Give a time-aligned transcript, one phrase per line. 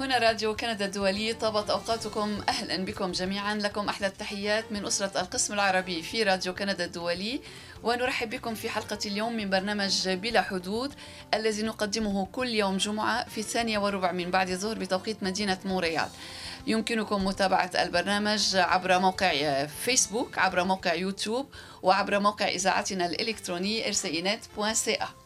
[0.00, 2.40] هنا راديو كندا الدولي طابت أوقاتكم.
[2.48, 3.54] أهلا بكم جميعا.
[3.54, 7.40] لكم أحلى التحيات من أسرة القسم العربي في راديو كندا الدولي.
[7.82, 10.94] ونرحب بكم في حلقة اليوم من برنامج بلا حدود
[11.34, 16.08] الذي نقدمه كل يوم جمعة في الثانية وربع من بعد الظهر بتوقيت مدينة مونريال.
[16.66, 21.46] يمكنكم متابعة البرنامج عبر موقع فيسبوك عبر موقع يوتيوب
[21.82, 25.19] وعبر موقع إذاعتنا الإلكتروني rcinet.ca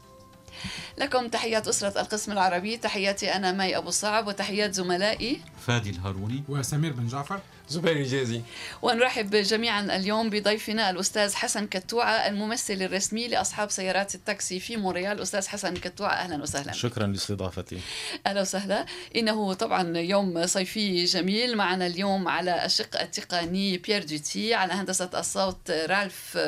[0.98, 5.40] لكم تحيات أسرة القسم العربي تحياتي أنا مي أبو صعب وتحيات زملائي.
[5.66, 7.40] فادي الهاروني وسمير بن جعفر.
[7.68, 8.40] زبير الجازي
[8.82, 15.20] ونرحب جميعا اليوم بضيفنا الأستاذ حسن كتوعة الممثل الرسمي لأصحاب سيارات التاكسي في مونريال.
[15.20, 16.72] أستاذ حسن كتوعة أهلا وسهلا.
[16.72, 17.78] شكرا لاستضافتي.
[18.26, 18.86] أهلا وسهلا.
[19.16, 21.56] إنه طبعا يوم صيفي جميل.
[21.56, 26.38] معنا اليوم على الشق التقني بيير دوتي على هندسة الصوت رالف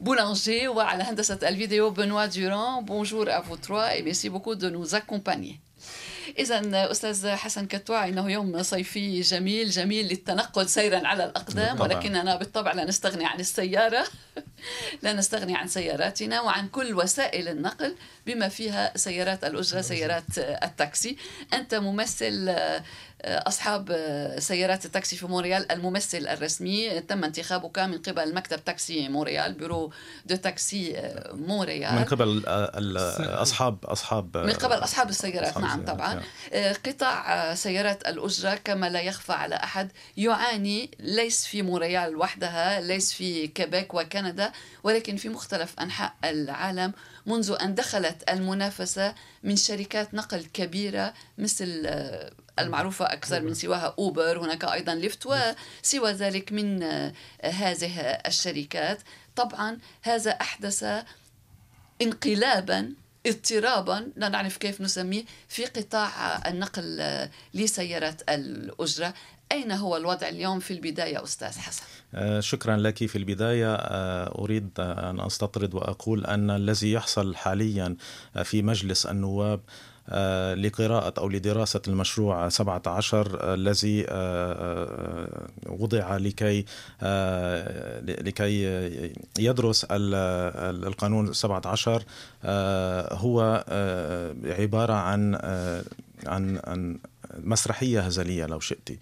[0.00, 4.94] Boulanger وعلى هندسة الفيديو بنوا دوران bonjour à vous trois et merci beaucoup de nous
[4.94, 5.60] accompagner.
[6.38, 11.96] إذا أستاذ حسن كتوع إنه يوم صيفي جميل جميل للتنقل سيرا على الأقدام بالطبع.
[11.96, 14.06] ولكننا بالطبع لا نستغني عن السيارة.
[15.02, 21.16] لا نستغني عن سياراتنا وعن كل وسائل النقل بما فيها سيارات الأجرة سيارات التاكسي.
[21.52, 22.56] أنت ممثل
[23.24, 27.00] أصحاب آه، سيارات التاكسي في مونريال الممثل الرسمي.
[27.00, 29.92] تم انتخابك من قبل مكتب تاكسي مونريال بيرو
[30.26, 31.94] du taxi آه، مونريال.
[31.94, 36.14] من قبل آه، ال- أصحاب أصحاب من قبل أصحاب السيارات أصحاب نعم السيارات، طبعا.
[36.14, 36.74] نعم.
[36.86, 43.46] قطاع سيارات الأجرة كما لا يخفى على أحد يعاني ليس في مونريال وحدها ليس في
[43.46, 44.52] كيبيك وكندا
[44.84, 46.92] ولكن في مختلف أنحاء العالم.
[47.26, 51.86] منذ أن دخلت المنافسة من شركات نقل كبيرة مثل
[52.60, 57.12] المعروفة أكثر من سواها أوبر هناك أيضا ليفت وسوى ذلك من آه،
[57.44, 58.98] هذه الشركات.
[59.36, 60.84] طبعا هذا أحدث
[62.02, 62.92] انقلابا
[63.26, 67.02] اضطرابا لا نعرف كيف نسميه في قطاع النقل
[67.54, 69.14] لسيارات الأجرة.
[69.52, 71.82] أين هو الوضع اليوم في البداية أستاذ حسن؟
[72.14, 73.74] آه، شكرا لك في البداية.
[73.74, 77.96] آه، أريد أن أستطرد وأقول أن الذي يحصل حاليا
[78.44, 79.60] في مجلس النواب
[80.54, 86.64] لقراءة أو لدراسة المشروع 17 الذي آه، آه، وضع لكي
[87.02, 88.62] آه، لكي
[89.38, 90.14] يدرس ال-
[90.74, 92.02] ال- القانون 17
[92.44, 95.82] آه، هو آه، عبارة عن آه،
[96.26, 96.98] عن عن
[97.38, 98.88] مسرحية هزلية لو شئت.
[98.90, 98.94] آه،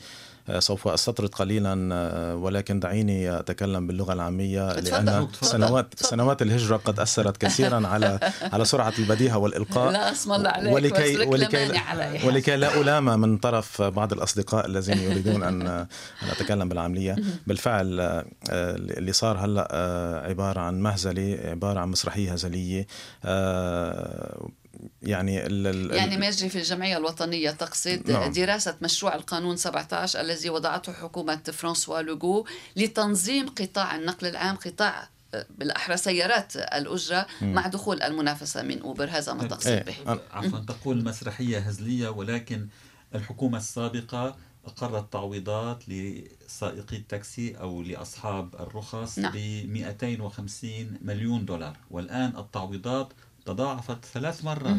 [0.58, 5.94] سوف أستطرد قليلا آه، ولكن دعيني أتكلم باللغة العامية لأن سنوات.
[5.96, 8.20] سنوات الهجرة قد أثرت كثيرا على
[8.52, 12.26] على سرعة البديهة والإلقاء لا اسم الله عليك ولكي ولكي عليها.
[12.26, 15.66] ولكي لا ألام من طرف بعض الأصدقاء الذين يريدون أن
[16.22, 17.16] أن أتكلم بالعامية
[17.46, 22.86] بالفعل آه، اللي صار هلأ آه، عبارة عن مهزلة عبارة عن مسرحية هزلية
[23.24, 24.48] آه،
[25.02, 28.32] يعني ال- ال- يعني ما يجري في الجمعية الوطنية تقصد نعم.
[28.32, 35.46] دراسة مشروع القانون 17 الذي وضعته حكومة فرانسوا لوغو لتنظيم قطاع النقل العام قطاع آه،
[35.58, 39.82] بالأحرى سيارات الأجرة مع دخول المنافسة من أوبر هذا ما تقصد إيه.
[39.82, 42.68] به عفوا تقول مسرحية هزلية ولكن
[43.14, 44.36] الحكومة السابقة
[44.66, 49.32] أقرت تعويضات لسائقي التاكسي أو لأصحاب الرخص نعم.
[49.32, 49.36] ب
[49.66, 53.12] 250 مليون دولار والآن التعويضات
[53.52, 54.76] تضاعفت ثلاث مرات.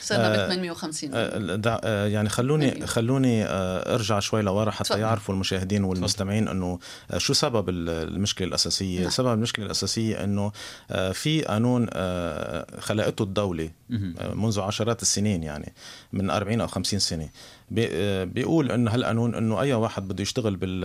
[0.00, 2.86] صرنا ب آه، 850 آه، دع- آه، يعني خلوني.
[2.86, 5.00] خلوني آه، ارجع شوي لورا حتى تفضل.
[5.00, 6.78] يعرفوا المشاهدين والمستمعين إنه
[7.10, 9.10] آه، شو سبب ال- المشكلة الأساسية نعم.
[9.10, 10.52] سبب المشكلة الأساسية إنه
[10.90, 11.86] آه، في قانون
[12.80, 13.70] خلقته الدولة
[14.34, 15.72] منذ عشرات السنين يعني
[16.12, 17.28] من 40 أو 50 سنة
[17.70, 20.80] بيقول إنه هالقانون إنه أي واحد بده يشتغل بال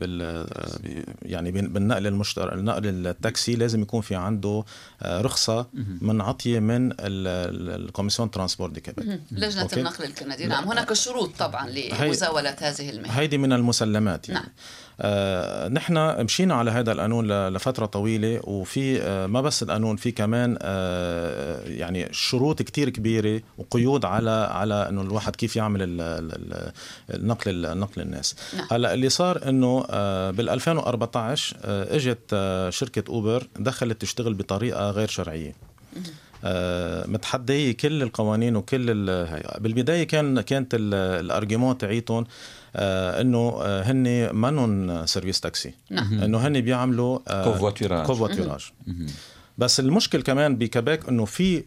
[0.00, 4.64] بال آه، يعني بال- بالنقل المشترك النقل التاكسي لازم يكون في عنده
[5.02, 5.66] آه، رخصة
[6.00, 9.20] من عطية من ال- ال- ال Commission transport du Québec مهم.
[9.32, 9.80] لجنة okay.
[9.80, 14.52] النقل الكندي نعم هناك شروط طبعا لمزاولة هذه المهنة هيدي من المسلمات يعني نعم.
[15.00, 20.58] آه نحن مشينا على هذا القانون لفترة طويلة وفي آه ما بس القانون في كمان
[20.62, 26.72] آه يعني شروط كتير كبيرة وقيود على على إنه الواحد كيف يعمل ال- ال- ال-
[27.14, 28.36] النقل النقل الناس.
[28.56, 28.66] نعم.
[28.70, 29.80] هلأ اللي صار إنه
[30.30, 32.30] بال 2014 آه إجت
[32.74, 35.54] شركة أوبر دخلت تشتغل بطريقة غير شرعية.
[36.44, 38.86] آه، متحدية كل القوانين وكل
[39.58, 42.24] بالبداية كان كانت ال- ال argument تاعيتهم
[42.76, 45.74] آه، إنه آه، هن منن service taxi.
[45.90, 46.22] نعم.
[46.22, 48.06] إنه هن بيعملوا covoiturage.
[48.06, 48.72] covoiturage
[49.58, 51.64] بس المشكل كمان بكيبك إنه في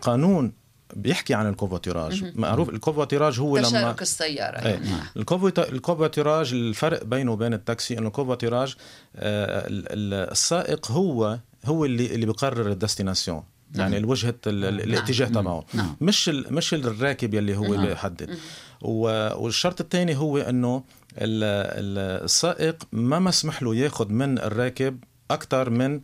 [0.00, 0.52] قانون
[0.96, 4.58] بيحكي عن ال covoiturage معروف ال covoiturage هو لما تشارك السيارة.
[4.58, 4.86] يعني.
[5.16, 8.74] ال covoit- ال covoiturage الفرق بينه وبين التاكسي إنه ال covoiturage
[9.16, 13.42] آه، ال- ال- السائق هو هو اللي اللي بيقرر ال destination
[13.74, 15.64] يعني الوجهه الاتجاه تبعه.
[16.00, 18.38] مش مش الراكب يلي هو بيحدد.
[18.80, 20.84] والشرط الثاني هو إنه
[21.18, 24.98] السائق ما مسمح له ياخذ من الراكب
[25.34, 26.00] أكثر من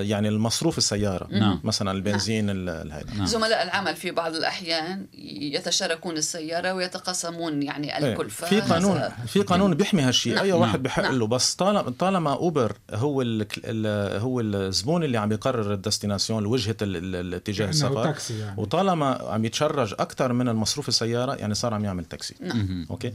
[0.00, 1.60] يعني المصروف السيارة نعم.
[1.64, 2.88] مثلا البنزين نعم.
[3.16, 3.26] نعم.
[3.26, 5.06] زملاء العمل في بعض الأحيان
[5.38, 10.44] يتشاركون السيارة ويتقاسمون يعني إيه، الكلفة في قانون في قانون بيحمي هالشيء نعم.
[10.44, 10.82] اي واحد نعم.
[10.82, 11.18] بحق نعم.
[11.18, 16.46] له بس طالما طالما أوبر هو ال ال هو الزبون اللي عم يقرر ال destination
[16.46, 18.60] وجهة الاتجاه السفر يعني.
[18.60, 22.86] وطالما عم ي charge أكثر من المصروف السيارة يعني صار عم يعمل تاكسي نعم.
[22.90, 23.12] أوكي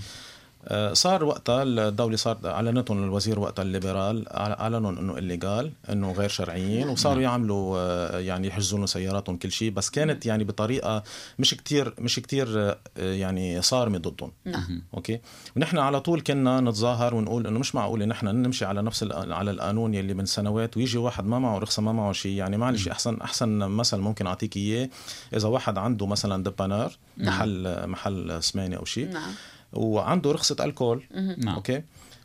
[0.93, 6.89] صار وقتها الدولة صار أعلنتهم الوزير وقتها ال libéral أعلنوا إنه illégal إنه غير شرعيين
[6.89, 9.71] وصاروا يعملوا آه، يعني يحجزوا لهم سياراتهم كل شيء.
[9.71, 11.03] بس كانت يعني بطريقة
[11.39, 14.31] مش كتير مش كتير آه، يعني صارمة ضدهم.
[14.45, 14.81] نعم.
[14.93, 15.19] أوكي؟
[15.55, 19.93] ونحن على طول كنا نتظاهر ونقول إنه مش معقول نحن نمشي على نفس على القانون
[19.93, 22.31] يلي من سنوات ويجي واحد ما معه رخصة ما معه شيء.
[22.31, 24.89] يعني معلش احسن أحسن مثل ممكن أعطيك إياه.
[25.33, 27.27] إذا واحد عنده مثلا dépanneur نعم.
[27.27, 29.31] محل محل سمانه أو شيء نعم.
[29.75, 31.03] وعنده رخصة alcool.
[31.37, 31.55] نعم.
[31.55, 31.83] أوكي؟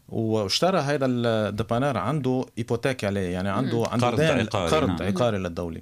[0.09, 3.29] واشترى هذا ال dépanneur عنده hypothèque عليه.
[3.29, 4.45] يعني عنده عنده قرض عقاري.
[4.71, 5.03] قرض نعم.
[5.03, 5.81] عقاري للدولة.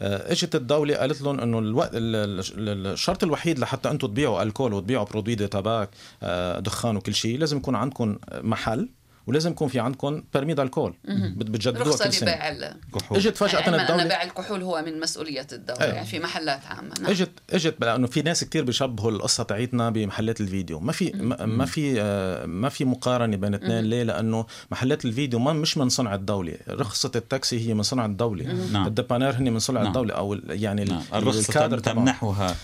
[0.00, 5.34] آه، إجت الدولة قالت لهم إنه الوقت الشرط الوحيد لحتى أنتم تبيعوا alcool وتبيعوا produits
[5.34, 5.90] de tabac
[6.22, 8.88] آه، دخان وكل شيء لازم يكون عندكم محل
[9.26, 10.94] ولازم يكون في عندكم permis alcool
[11.36, 12.30] بتجددوها كل سنة.
[12.32, 15.92] الكحول إجت فجأة يعني الدولة أنا بيع الكحول هو من مسؤولية الدولة أيه.
[15.92, 16.94] يعني في محلات عامة.
[17.00, 17.10] نعم.
[17.10, 20.80] اجت إجت لأنه في ناس كتير بيشبهوا القصة تاعتنا بمحلات الفيديو.
[20.80, 21.12] ما في
[21.46, 23.84] ما في آه، ما في مقارنة بين اثنين.
[23.84, 26.56] ليه؟ لأنه محلات الفيديو ما مش من صنع الدولة.
[26.68, 28.52] رخصة التاكسي هي من صنع الدولة.
[28.72, 28.86] نعم.
[28.86, 29.88] ال dépanneur هن من صنع نعم.
[29.88, 31.02] الدولة أو يعني نعم.
[31.14, 32.56] الرخصة تمنحها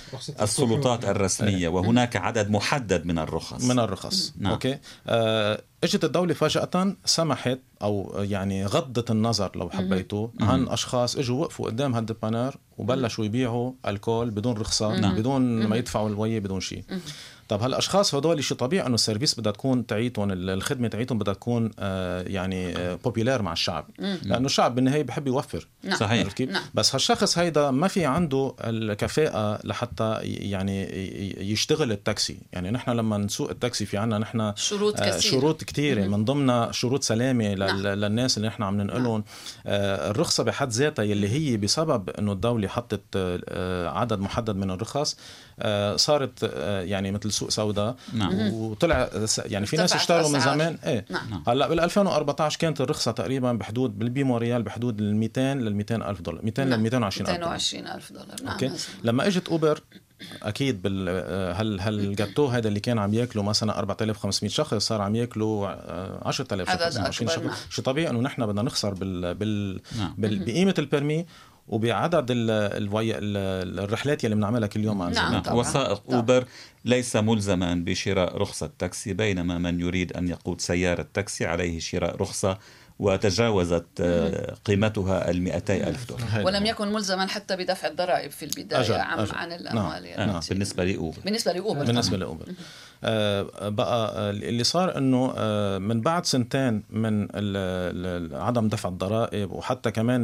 [0.43, 1.69] السلطات الرسمية أيه.
[1.69, 3.65] وهناك عدد محدد من الرخص.
[3.65, 4.32] من الرخص.
[4.38, 4.53] نعم.
[4.53, 11.40] أوكي؟ آه إجت الدولة فجأة سمحت أو يعني غضت النظر لو حبيتوا عن أشخاص إجوا
[11.40, 14.88] وقفوا قدام هال dépanneur وبلشوا يبيعوا alcool بدون رخصة.
[15.19, 16.84] بدون ما يدفعوا الوية بدون شيء
[17.49, 21.71] طب هالأشخاص هدول شيء طبيعي إنه ال service بدها تكون تعيتهم الخدمة تعيتهم بدها تكون
[21.79, 25.97] آه يعني آه populaire مع الشعب لأنه الشعب بالنهاية بحب يوفر نعم.
[25.97, 26.62] صحيح كيف؟ نعم.
[26.75, 30.83] بس هالشخص هيدا ما في عنده الكفاءة لحتى يعني
[31.53, 36.25] يشتغل التاكسي يعني نحن لما نسوق التاكسي في عنا نحن شروط كثيرة شروط كثيرة من
[36.25, 37.77] ضمنها شروط سلامة نعم.
[37.77, 39.25] للناس اللي نحن عم ننقلهم نعم.
[39.67, 45.17] آه الرخصة بحد ذاتها يلي هي بسبب إنه الدولة حطت آه عدد محدد من الرخص
[45.61, 48.52] آه صارت آه يعني مثل سوق سوداء نعم.
[48.52, 51.43] وطلع يعني في ناس اشتروا من زمان إيه نعم.
[51.46, 56.44] هلأ بال 2014 كانت الرخصة تقريبا بحدود بالبيموريال بحدود ال 200 لل 200 ألف دولار
[56.44, 56.75] 200 نعم.
[56.75, 58.70] لل 220 ألف 220 ألف دولار نعم أوكي.
[59.05, 59.81] لما اجت أوبر
[60.43, 61.08] أكيد بال
[61.56, 65.69] هل هالجاتو هذا اللي كان عم ياكله مثلا 4500 شخص صار عم ياكلوا
[66.29, 67.55] 10000 شخص 20 شخص نعم.
[67.70, 69.81] شيء طبيعي إنه نحن بدنا نخسر بال, بال...
[69.99, 70.14] نعم.
[70.19, 70.38] بال...
[70.38, 71.27] بقيمة ال permis
[71.69, 72.26] وبعدد
[73.79, 75.56] الرحلات يلي بنعملها كل يوم نعم طبعا.
[75.56, 76.17] وسائق طبعا.
[76.17, 76.44] أوبر
[76.85, 82.59] ليس ملزما بشراء رخصة تاكسي بينما من يريد أن يقود سيارة تاكسي عليه شراء رخصة
[82.99, 88.81] وتجاوزت آه، قيمتها ال 200 ألف دولار ولم يكن ملزما حتى بدفع الضرائب في البداية
[88.81, 88.94] أجل.
[88.94, 89.35] عن, أجل.
[89.35, 90.05] عن الأموال نعم.
[90.05, 90.41] يعني نعم.
[90.50, 92.47] بالنسبة لأوبر بالنسبة لأوبر بالنسبة لأوبر
[93.05, 97.29] آه بقى آه، اللي صار إنه آه من بعد سنتين من
[98.35, 100.22] عدم دفع الضرائب وحتى كمان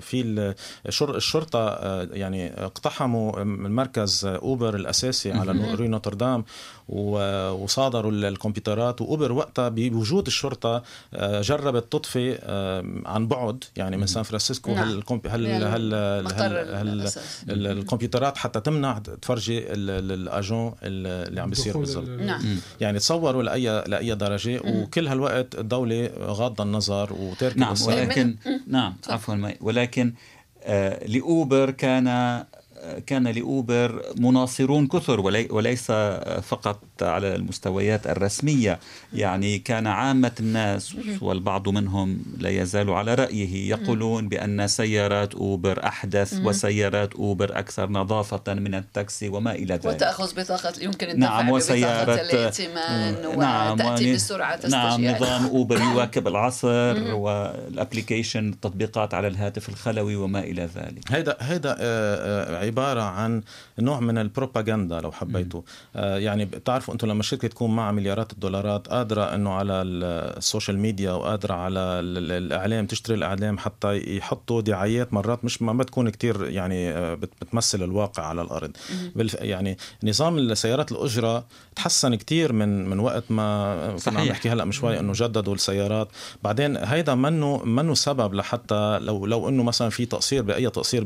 [0.00, 0.54] في
[0.88, 5.52] الشرطة آه يعني اقتحموا مركز أوبر الأساسي على
[5.88, 6.44] نوتردام
[6.88, 9.00] وصادروا الكمبيوترات.
[9.00, 10.82] وأوبر وقتها بوجود الشرطة
[11.14, 13.64] آه، جربت تطفي آه، عن بعد.
[13.76, 14.88] يعني من سان فرانسيسكو نعم.
[14.88, 17.08] هل هل هل, هل,
[17.48, 22.08] هل الكمبيوترات حتى تمنع تفرجي الأجون اللي عم بيصير بالضبط.
[22.08, 22.42] نعم.
[22.80, 24.60] يعني تصوروا لاي لأي درجة.
[24.64, 30.14] وكل هالوقت الدولة غاضة النظر وتركت نعم ولكن نعم عفوا ولكن
[30.62, 32.08] آه لأوبر كان
[33.06, 35.20] كان لأوبر مناصرون كثر
[35.50, 35.86] وليس
[36.42, 38.78] فقط على المستويات الرسمية.
[39.12, 46.40] يعني كان عامة الناس والبعض منهم لا يزال على رأيه يقولون بأن سيارات أوبر أحدث
[46.44, 49.86] وسيارات أوبر أكثر نظافة من التاكسي وما إلى ذلك.
[49.86, 57.14] وتأخذ بطاقة يمكن الدفع نعم وسيارة الائتمان نعم وتأتي بسرعة نعم نظام أوبر يواكب العصر
[57.14, 61.12] وال application التطبيقات على الهاتف الخلوي وما إلى ذلك.
[61.12, 61.76] هذا هذا
[62.68, 63.42] عبارة عن
[63.78, 65.62] نوع من البروباغندا لو حبيتوا.
[65.96, 71.12] آه يعني بتعرفوا أنتم لما شركة تكون معها مليارات الدولارات قادرة انه على السوشيال ميديا
[71.12, 77.14] وقادرة على الإعلام تشتري الإعلام حتى يحطوا دعايات مرات مش ما بتكون كتير يعني آه،
[77.14, 78.70] بتمثل الواقع على الأرض.
[79.34, 81.44] يعني نظام السيارات الأجرة
[81.76, 86.08] تحسن كتير من من وقت ما كنا عم نحكي هلأ من شوي إنه جددوا السيارات.
[86.42, 91.04] بعدين هيدا منه منه سبب لحتى لو لو إنه مثلا في تقصير بأي تقصير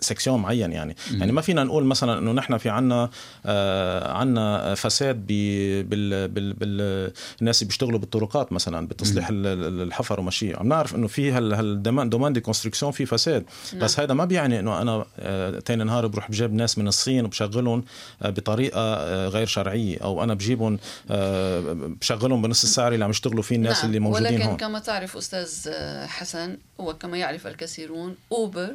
[0.00, 0.96] ب section معين يعني.
[1.12, 3.10] يعني ما فينا نقول مثلا إنه نحن في عنا
[3.46, 10.54] آه عنا فساد بال بال بال الناس اللي بيشتغلوا بالطرقات مثلا بتصليح الحفر ومشي.
[10.54, 13.44] عم نعرف إنه في هال domaine domaine de construction في فساد.
[13.72, 13.82] نعم.
[13.82, 17.84] بس هذا ما بيعني إنه أنا آه تاني نهار بروح بجيب ناس من الصين وبشغلهم
[18.22, 19.98] آه بطريقة آه غير شرعية.
[19.98, 20.78] أو أنا بجيبهم
[21.10, 21.60] آه
[22.00, 23.86] بشغلهم بنص السعر اللي عم يشتغلوا فيه الناس نعم.
[23.86, 24.56] اللي موجودين ولكن هون.
[24.56, 25.72] كما تعرف أستاذ
[26.06, 28.74] حسن وكما يعرف الكثيرون أوبر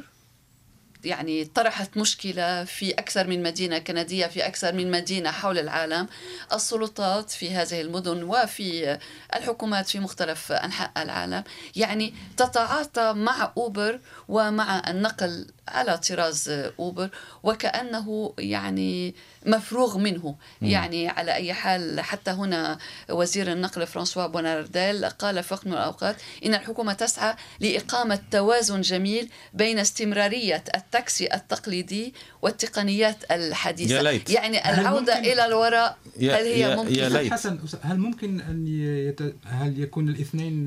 [1.04, 6.08] يعني طرحت مشكلة في أكثر من مدينة كندية في أكثر من مدينة حول العالم.
[6.52, 8.98] السلطات في هذه المدن وفي
[9.36, 11.44] الحكومات في مختلف أنحاء العالم.
[11.76, 17.08] يعني تتعاطى مع أوبر ومع النقل على طراز أوبر
[17.42, 19.14] وكأنه يعني
[19.46, 20.36] مفروغ منه.
[20.60, 20.66] م.
[20.66, 22.78] يعني على أي حال حتى هنا
[23.10, 29.30] وزير النقل فرانسوا بونارديل قال في وقت من الأوقات إن الحكومة تسعى لإقامة توازن جميل
[29.52, 33.94] بين استمرارية التاكسي التقليدي والتقنيات الحديثة.
[33.94, 34.30] يا ليت.
[34.30, 37.32] يعني العودة إلى الوراء هل هي ممكن يا ليت.
[37.32, 39.20] حسن هل ممكن أن يت...
[39.44, 40.64] هل يكون الاثنين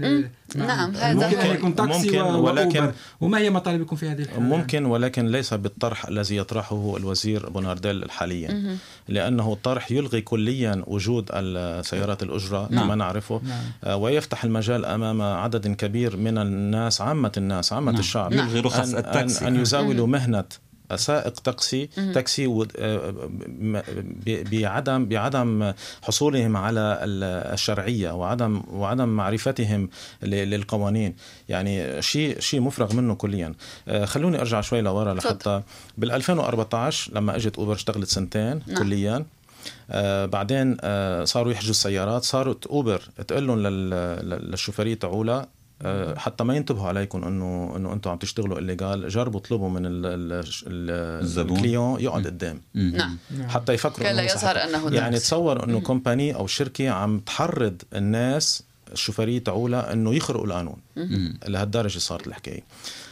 [0.56, 2.92] نعم هذا ممكن أن يكون تاكسي ممكن ولكن
[3.22, 8.78] وما هي مطالبكم في هذه الحالة ممكن ولكن ليس بالطرح الذي يطرحه الوزير بونارديل حاليا.
[9.08, 12.84] لأنه الطرح يلغي كليا وجود السيارات الأجرة نعم.
[12.84, 13.42] كما نعرفه.
[13.44, 13.64] نعم.
[13.84, 18.00] آه، ويفتح المجال أمام عدد كبير من الناس عامة الناس عامة نعم.
[18.00, 19.48] الشعب يلغي رخص أن, التاكسي.
[19.48, 20.46] أن يزاولوا مهنة
[20.96, 23.14] سائق تاكسي تاكسي آه،
[24.28, 27.00] بعدم بعدم حصولهم على
[27.54, 29.90] الشرعية وعدم وعدم معرفتهم
[30.24, 31.16] للقوانين.
[31.50, 33.54] يعني شيء شيء مفرغ منه كليا.
[33.88, 35.62] آه، خلوني أرجع شوي لورا لحتى
[35.98, 38.78] بال 2014 لما أجت أوبر اشتغلت سنتين نعم.
[38.78, 39.26] كليا
[39.90, 45.48] آه بعدين آه صاروا يحجزوا السيارات صارت أوبر تقول لهم للشوفيرية تاعولها آه،
[46.18, 49.82] حتى ما ينتبهوا عليكم انه إنه أنتم عم تشتغلوا الليجال جربوا اطلبوا من
[51.38, 52.62] ال client يقعد قدام.
[52.74, 53.18] نعم.
[53.48, 59.40] حتى يفكروا كلا يظهر أنه يعني تصور إنه compagnie أو شركة عم تحرض الناس الشوفيريه
[59.40, 60.78] تاعولها إنه يخرقوا القانون.
[61.48, 62.62] لهالدرجة صارت الحكاية.
[62.62, 63.05] آه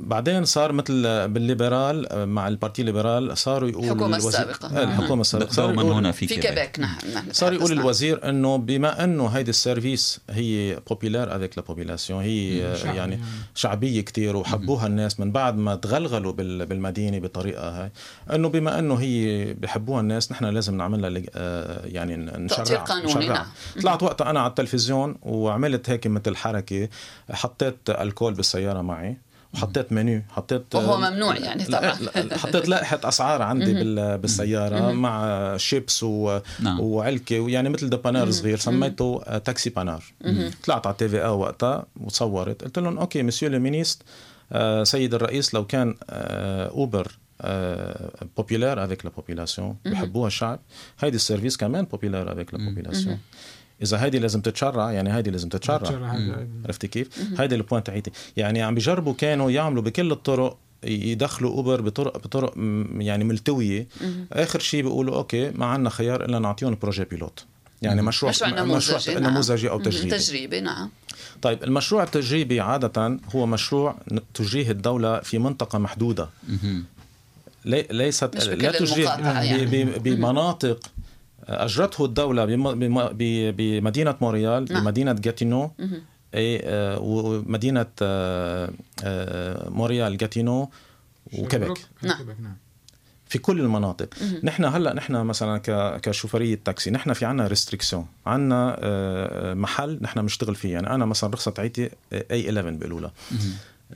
[0.00, 4.78] بعدين صار مثل بال libéral آه، مع ال parti ال libéral صاروا يقولوا الحكومة السابقة.
[4.78, 5.52] آه الحكومة السابقة.
[5.52, 6.78] صار يقول هنا في, في كيبيك.
[6.78, 6.96] نعم
[7.32, 12.64] صار يقول الوزير إنه بما إنه هيدي ال service هي populaire avec la population هي
[12.66, 13.20] آه يعني
[13.54, 17.90] شعبية كتير وحبوها الناس من بعد ما تغلغلوا بالمدينة بطريقة هاي.
[18.32, 23.46] إنه بما إنه هي بحبوها الناس نحن لازم نعملها آه يعني نشرع قانوني نعم.
[23.82, 26.88] طلعت وقتها أنا على التلفزيون وعملت هيك مثل حركة
[27.30, 29.16] حطيت الكول بالسيارة السيارة معي
[29.54, 31.94] وحطيت منيو حطيت وهو ممنوع يعني طبعا.
[32.32, 33.74] حطيت لائحة أسعار عندي
[34.16, 36.40] بالسيارة مع شيبس و...
[36.60, 36.80] نعم.
[36.80, 40.04] وعلكة ويعني مثل دبانار صغير سميته آه، تاكسي بانار
[40.64, 44.02] طلعت على تي في أو وقتها وصورت قلت لهم OK monsieur le ministre
[44.82, 47.12] سيد الرئيس لو كان آه، أوبر
[48.36, 50.60] populaire avec la population بحبوها الشعب
[51.00, 53.18] هيدي ال service كمان populaire avec la population
[53.82, 56.16] إذا هيدي لازم تتشرع يعني هيدي لازم تتشرع.
[56.64, 57.08] عرفتي كيف؟
[57.38, 62.54] هيدي ال point تاعيتي يعني عم بيجربوا كانوا يعملوا بكل الطرق يدخلوا اوبر بطرق بطرق
[62.98, 63.86] يعني ملتوية.
[64.32, 67.44] آخر شيء بيقولوا OK ما عندنا خيار إلا نعطيهم projet pilote
[67.82, 69.30] يعني مشروع مشروع نموذجي, مشروع نعم.
[69.30, 70.18] نموذجي أو تجريبي.
[70.18, 70.90] تجريبي نعم.
[71.42, 73.96] طيب المشروع التجريبي عادة هو مشروع
[74.34, 76.28] تجريه الدولة في منطقة محدودة.
[77.64, 79.84] ليست لا تجريه يعني.
[79.84, 80.80] بمناطق
[81.44, 82.44] أجرته الدولة
[83.52, 84.84] بمدينة مونريال نعم.
[84.84, 85.70] بمدينة جاتينو.
[86.34, 88.70] آه، ومدينه آه،
[89.04, 90.70] آه، مونريال جاتينو
[91.38, 92.26] وكيبك نعم.
[92.40, 92.56] نعم.
[93.26, 94.08] في كل المناطق.
[94.42, 95.60] نحن هلأ نحن مثلا
[95.98, 98.78] كشوفرية تاكسي نحن في عنا restriction عنا
[99.54, 100.72] محل نحن بنشتغل فيه.
[100.72, 103.12] يعني أنا مثلا رخصة تاعتي A 11 بيقولوا لها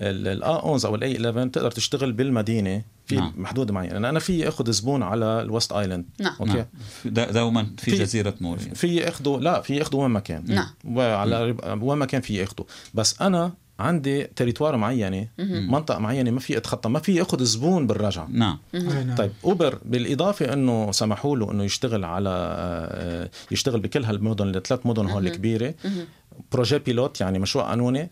[0.00, 3.32] ال A 11 أو ال A 11 تقدر تشتغل بالمدينة في نعم.
[3.36, 6.04] محدود معين يعني أنا في أخذ زبون على الوست إيلاند.
[6.20, 6.34] نعم.
[6.40, 6.64] OK؟
[7.04, 7.30] نعم.
[7.30, 10.44] دوما في, في جزيرة مونريال في اخذه لا في أخذه وين ما كان.
[10.46, 10.68] نعم.
[10.84, 12.64] وعلى وين ما كان في أخذه.
[12.94, 15.28] بس أنا عندي territoire معينة
[15.68, 18.28] منطقة معينة ما في أتخطى ما في أخذ زبون بالرجعة.
[18.30, 18.58] نعم.
[18.72, 19.14] نعم.
[19.14, 25.06] طيب أوبر بالإضافة إنه سمحوا له إنه يشتغل على آه، يشتغل بكل هالمدن الثلاث مدن
[25.06, 25.74] هول الكبيرة.
[26.52, 28.10] بروجي بيلوت يعني مشروع قانوني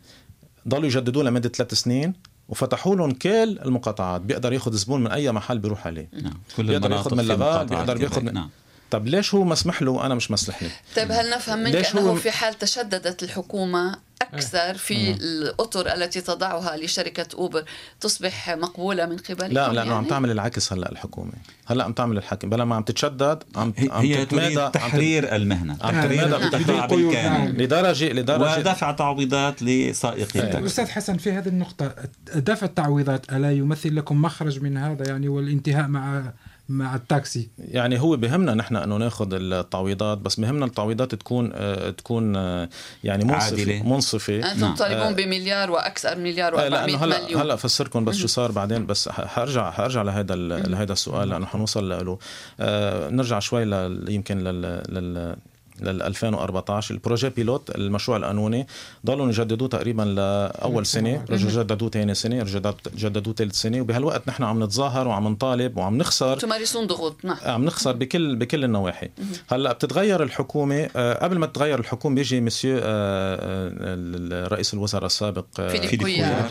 [0.68, 2.12] ضلوا يجددوه لمدة ثلاث سنين
[2.48, 6.08] وفتحوا لهم كل المقاطعات بيقدر ياخذ زبون من أي محل بيروح عليه.
[6.22, 8.50] نعم كل بيقدر ياخذ من لبال بيقدر بياخذ نعم.
[8.94, 12.00] طب ليش هو مسمح له وأنا مش مسمح لي طيب هل نفهم منك ليش أنه
[12.10, 17.64] هو- في حال تشددت الحكومة أكثر في الأطر التي تضعها لشركة أوبر
[18.00, 21.32] تصبح مقبولة من قبلكم لا لأنه عم يعني؟ تعمل العكس هلأ الحكومة.
[21.66, 24.70] هلأ عم تعمل الحكي بلا ما عم تتشدد عم هي, عم هي تتمادى- تريد عم
[24.70, 25.76] تحرير المهنة.
[25.82, 27.56] عم تتمادى تحرير القيود، بالكامل نعم.
[27.62, 30.44] لدرجه لدرجه ودفع تعويضات لسائقي إيه.
[30.46, 31.94] التاكسي أستاذ حسن في هذه النقطة
[32.34, 36.22] دفع التعويضات ألا يمثل لكم مخرج من هذا؟ يعني والانتهاء مع
[36.68, 42.36] مع التاكسي يعني هو بهمنا نحن انه ناخذ التعويضات بس بهمنا التعويضات تكون آه، تكون
[42.36, 42.68] آه،
[43.04, 43.82] يعني منصفة عادلة.
[43.82, 44.74] منصفة أنتم نعم.
[44.74, 48.86] تطالبون بمليار وأكثر مليار آه، و400 لأنه هلأ مليون هلأ فسركم بس شو صار بعدين
[48.86, 52.18] بس حارجع حارجع لهذا ال- لهذا السؤال لأنه حنوصل له
[52.60, 53.62] آه نرجع شوي
[54.08, 55.36] يمكن لل, لل
[55.80, 58.66] لل 2014 البروجي بيلوت المشروع القانوني
[59.06, 63.80] ضلوا يجددوه تقريبا لأول سنة رجعوا جددوه ثاني سنة رجعوا جددوه ثالث سنة.
[63.80, 66.36] وبهالوقت نحن عم نتظاهر وعم نطالب وعم نخسر.
[66.36, 67.36] تمارسون ضغوط نعم.
[67.42, 69.10] عم نخسر بكل بكل النواحي.
[69.48, 75.44] هلأ بتتغير الحكومة آه، قبل ما تتغير الحكومة بيجي مسيو آه، آه، رئيس الوزراء السابق
[75.56, 76.02] فيليب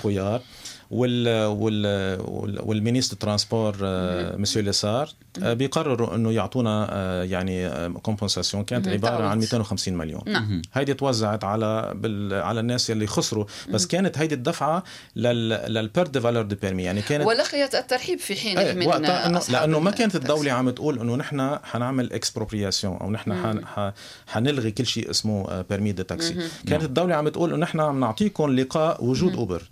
[0.01, 0.42] كويار.
[0.93, 1.85] وال وال
[2.21, 5.09] وال- وال ministre transport آه، مسيو ليسار
[5.43, 8.88] آه، بيقرروا إنه يعطونا آه، يعني compensation كانت.
[8.88, 9.38] عبارة عن تعويض.
[9.41, 10.21] 250 مليون.
[10.27, 10.62] نعم.
[10.73, 13.45] هيدي توزعت على بال على الناس اللي خسروا.
[13.69, 14.83] بس كانت هيدي الدفعة
[15.15, 18.88] لل لل perte de valeur des permis يعني كانت ولقيت الترحيب في حينه إيه من
[18.88, 20.15] وقتها لأنه ما كانت.
[20.15, 23.33] الدولة عم تقول إنه نحن حنعمل expropriation أو نحن
[23.65, 23.91] حن
[24.27, 26.36] حنلغي كل شيء اسمه permis de taxi
[26.67, 29.63] كانت الدولة عم تقول إنه نحن عم نعطيكم لقاء وجود اوبر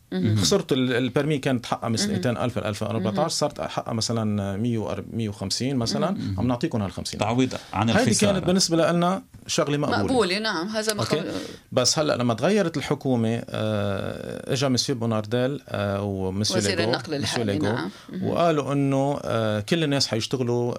[0.42, 5.76] خسرت ال- ال permis كانت حقها مثل 200000 ب 2014 صارت حقها مثلا 100 150
[5.76, 6.08] مثلا.
[6.38, 8.32] عم نعطيكم هال 50 تعويض عن هيدي الخسارة.
[8.34, 10.04] كانت بالنسبة لنا شغلة مقبولة.
[10.04, 10.68] مقبولة نعم.
[10.68, 11.24] هذا مقبول
[11.72, 17.16] بس هلأ لما تغيرت الحكومة آه، اجى مسيو بونارديل آه، ومسيو وزير ليغو النقل مسيو
[17.18, 17.90] الحالي، ليغو نعم.
[18.24, 20.74] وقالوا إنه آه، كل الناس حيشتغلوا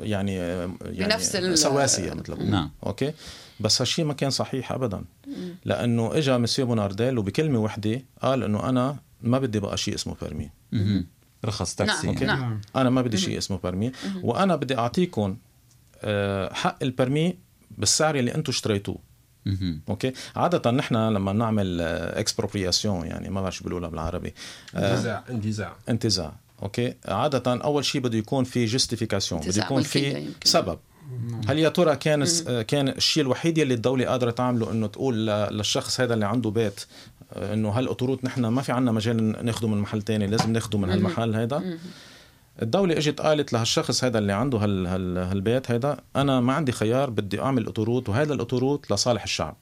[0.00, 0.74] يعني يعني
[1.14, 2.44] بنفس ال- سواسية مثل ما بيقولوا.
[2.50, 2.70] نعم.
[2.86, 3.12] OK.
[3.60, 5.04] بس هالشيء ما كان صحيح ابدا.
[5.64, 10.50] لأنه اجى مسيو بونارديل وبكلمة وحدة قال إنه أنا ما بدي بقى شيء اسمه permis.
[11.44, 12.24] رخص تاكسي نعم.
[12.24, 12.60] نعم.
[12.76, 15.36] أنا ما بدي شيء اسمه permis وأنا بدي أعطيكم
[16.02, 17.38] آه، حق ال permis
[17.78, 18.98] بالسعر اللي أنتم اشتريتوه.
[19.88, 24.34] OK؟ عادة نحن لما نعمل expropriation يعني ما بعرف شو بيقولوها بالعربي.
[24.74, 25.76] آه، انتزاع انتزاع.
[25.88, 26.32] انتزاع.
[26.62, 30.28] OK؟ عادة أول شيء بده يكون في justification بده يكون في.
[30.44, 30.78] سبب.
[31.48, 35.56] هل يا ترى كان آه، كان الشيء الوحيد اللي الدولة قادرة تعمله إنه تقول ل-
[35.56, 36.80] للشخص هذا اللي عنده بيت
[37.32, 40.78] آه، إنه هال autoroute نحن ما في عنا مجال ناخده من محل تاني لازم ناخده
[40.78, 41.78] من هالمحل هذا
[42.62, 47.10] الدولة إجت قالت لهالشخص هذا اللي عنده هال هال هالبيت هذا أنا ما عندي خيار
[47.10, 49.56] بدي أعمل autoroute وهذا ال autoroute لصالح الشعب.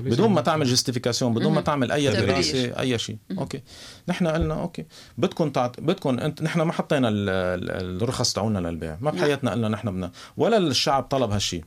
[0.00, 2.08] بدون ما تعمل justification بدون ما تعمل أي.
[2.12, 3.16] دراسة أي شيء.
[3.38, 3.62] OK.
[4.08, 4.84] نحن قلنا OK.
[5.18, 5.80] بدكم تعط...
[5.80, 7.28] بدكم أنت نحن ما حطينا ال...
[7.28, 8.96] ال- الرخص تاعونا للبيع.
[9.00, 10.10] ما بحياتنا قلنا نحن بدنا.
[10.36, 11.64] ولا الشعب طلب هالشيء.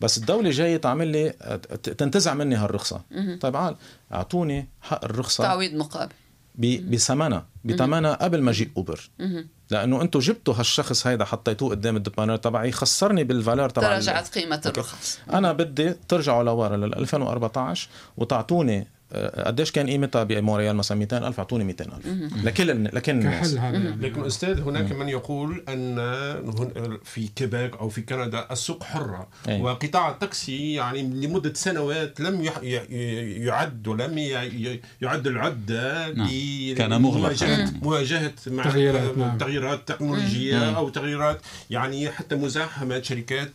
[0.00, 1.30] بس الدولة جاية تعمل لي
[1.82, 3.00] تنتزع مني هالرخصة.
[3.40, 3.76] طيب عال
[4.12, 6.12] أعطوني حق الرخصه تعويض مقابل.
[6.58, 9.10] بثمنها بثمنها قبل ما يجي أوبر.
[9.72, 14.02] لأنه أنتم جبتوا هالشخص هيدا حطيتوه قدام ال dépanneur تبعي خسرني بال valeur تبع ال-
[14.04, 15.18] تراجعت قيمة الرخص.
[15.32, 18.86] أنا بدي ترجعوا لورا لل 2014 وتعطوني
[19.46, 22.06] قديش كان قيمتها بمونريال مثلا؟ 200,000 أعطوني 200,000
[22.44, 23.54] لكل لكل الناس.
[23.54, 23.78] يعني.
[24.00, 25.96] لكن أستاذ هناك من يقول أن
[27.04, 29.28] في كيباك أو في كندا السوق حرة.
[29.48, 29.60] أي.
[29.62, 36.12] وقطاع التاكسي يعني لمدة سنوات لم يح- ي- ي- يعد ولم ي- ي- يعد العده
[36.12, 36.28] نعم.
[36.78, 39.38] كان مغلقا مواجهة مع تغييرات، نعم.
[39.38, 43.50] تغييرات تكنولوجية أو تغييرات يعني حتى مزاحمة شركات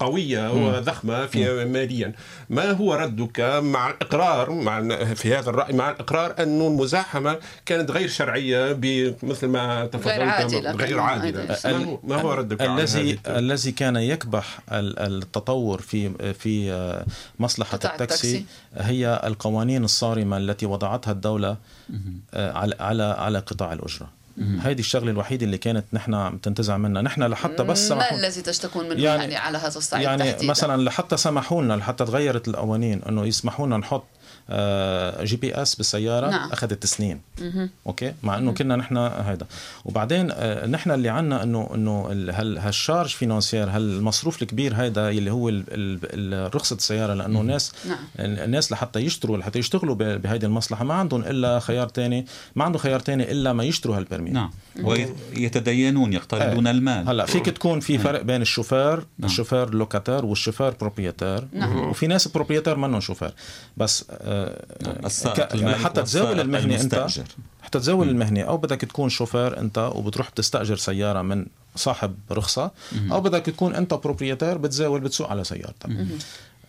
[0.00, 2.12] قوية وضخمة في ماليا
[2.50, 8.08] ما هو ردك مع الإقرار مع في هذا الرأي مع الإقرار انه المزاحمة كانت غير
[8.08, 10.70] شرعية ب- مثل ما تفضلت؟ غير عادلة.
[10.84, 11.00] غير
[11.66, 11.98] أيضاً.
[12.04, 17.04] ما هو- هو ردك الذي الذي كان يكبح ال- التطور في في آه،
[17.72, 18.92] قطاع التاكسي التاكسي.
[18.92, 21.56] هي القوانين الصارمة التي وضعتها الدولة
[22.34, 24.08] آه، على على على قطاع الأجرة.
[24.60, 27.02] هذه الشغلة الوحيدة اللي كانت نحن تنتزع منها.
[27.02, 30.82] نحن لحتى بس ما الذي تشتكون منه يعني- يعني, على هذا الصعيد يعني تحديدا؟ مثلا
[30.82, 34.04] لحتى سمحوا لنا لحتى تغيرت القوانين إنه يسمحوا لنا نحط
[35.24, 36.52] GPS بالسيارة نعم.
[36.52, 37.20] أخذت سنين
[37.86, 39.46] OK؟ مع إنه كنا نحن هذا
[39.84, 45.08] وبعدين آه، نحن اللي عنا إنه إنه ال- هال- هال charge financière هالمصروف الكبير هيدا
[45.10, 45.48] اللي هو
[46.54, 47.98] رخصة السيارة لأنه الناس نعم.
[48.18, 50.84] الناس لحتى يشتروا لحتى يشتغلوا ب- بهيدي المصلحة.
[50.84, 54.50] ما عندهم إلا خيار تاني ما عنده خيار تاني إلا ما يشتروا هال permis نعم.
[55.36, 57.08] ويتدينون يقترضون المال.
[57.08, 61.88] هلا فيك تكون في فرق بين الشوفير الشوفير locataire والشوفير propriétaire نعم.
[61.88, 63.34] وفي ناس propriétaire منهم شوفير.
[63.76, 64.39] بس آه،
[65.32, 66.94] ك- يعني حتى تزاول المهنة أنت.
[67.62, 72.70] حتى تزاول المهنة أو بدك تكون شوفير أنت وبتروح بتستأجر سيارة من صاحب رخصة
[73.12, 75.88] أو بدك تكون أنت propriétaire بتزاول بتسوق على سيارتك.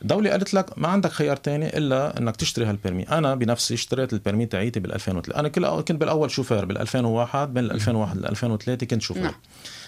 [0.02, 4.14] الدولة قالت لك ما عندك خيار تاني إلا إنك تشتري هال permis، أنا بنفسي اشتريت
[4.13, 8.26] ال permis تاعيتي بال 2003 أنا كل كنت بالأول شوفير بال 2001 بين 2001 ل
[8.26, 9.24] 2003 كنت شوفير.
[9.24, 9.34] نعم.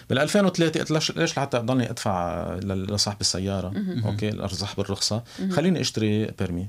[0.09, 3.73] بال 2003 قلت ليش ليش لحتى أضلني أدفع لصاحب السيارة؟
[4.05, 5.23] OK لصاحب الرخصة.
[5.51, 6.67] خليني اشتري permis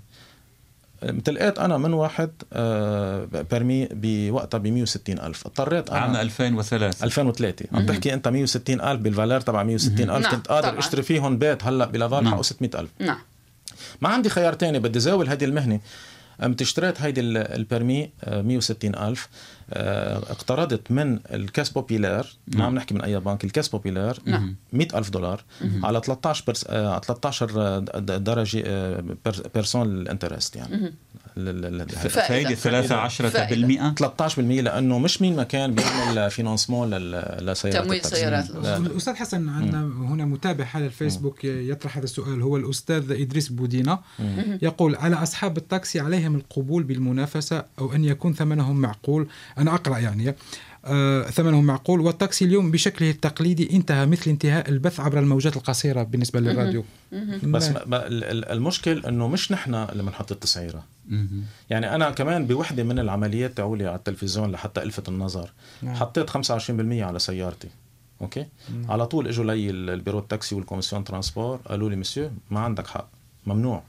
[1.10, 5.46] امتلقيت أنا من واحد آه، permis بوقتها ب 160 ألف.
[5.46, 5.98] اضطريت أنا.
[6.00, 10.22] عام 2003 2003 عم تحكي أنت 160 ألف بال valeur تبع 160 ألف.
[10.22, 10.78] نعم، كنت قادر طبعاً.
[10.78, 12.90] أشتري فيهم بيت هلأ بلافال حقه 600 ألف.
[12.98, 13.18] نعم.
[14.00, 15.80] ما عندي خيار تاني بدي زاول هذه المهنة.
[16.40, 19.28] قمت اشتريت هيدي ال- ال permis آه، 160 ألف.
[19.28, 19.28] آه،
[19.72, 24.56] اقترضت من ال Caisse Populaire ما عم نحكي من أي بنك ال Caisse Populaire نعم.
[24.72, 25.44] 100 ألف دولار
[25.82, 30.92] على 13 برس آه، 13 د- درجة آه، pour- pourcent ال interest يعني.
[31.36, 32.54] ال- ال- ال- فائدة.
[32.54, 38.04] فايدة 13% 13% لأنه مش مين ما كان بيعمل financement لسيارات تمويل.
[38.04, 38.50] سيارات.
[38.50, 38.76] لا.
[38.76, 42.42] الاستاذ حسن عندنا هنا متابع على الفيسبوك يطرح هذا السؤال.
[42.42, 43.98] هو الأستاذ إدريس بودينا
[44.62, 49.26] يقول على أصحاب التاكسي عليهم القبول بالمنافسة أو أن يكون ثمنهم معقول؟
[49.58, 50.34] أنا أقرأ يعني.
[50.86, 56.40] آه ثمنهم معقول والتاكسي اليوم بشكله التقليدي انتهى مثل انتهاء البث عبر الموجات القصيرة بالنسبة
[56.40, 56.84] للراديو.
[57.44, 60.84] بس ما- ما- ما- ال- ال- المشكل إنه مش نحن اللي بنحط التسعيرة.
[61.70, 65.50] يعني أنا كمان بوحدة من العمليات تاعولي على التلفزيون لحتى ألفت النظر.
[65.82, 65.94] نعم.
[65.94, 67.68] حطيت 25% على سيارتي.
[68.20, 68.46] OK؟
[68.88, 72.86] على طول إجوا لي ال- البيرو التاكسي وال commission transport قالوا لي مسيو ما عندك
[72.86, 73.08] حق.
[73.46, 73.82] ممنوع.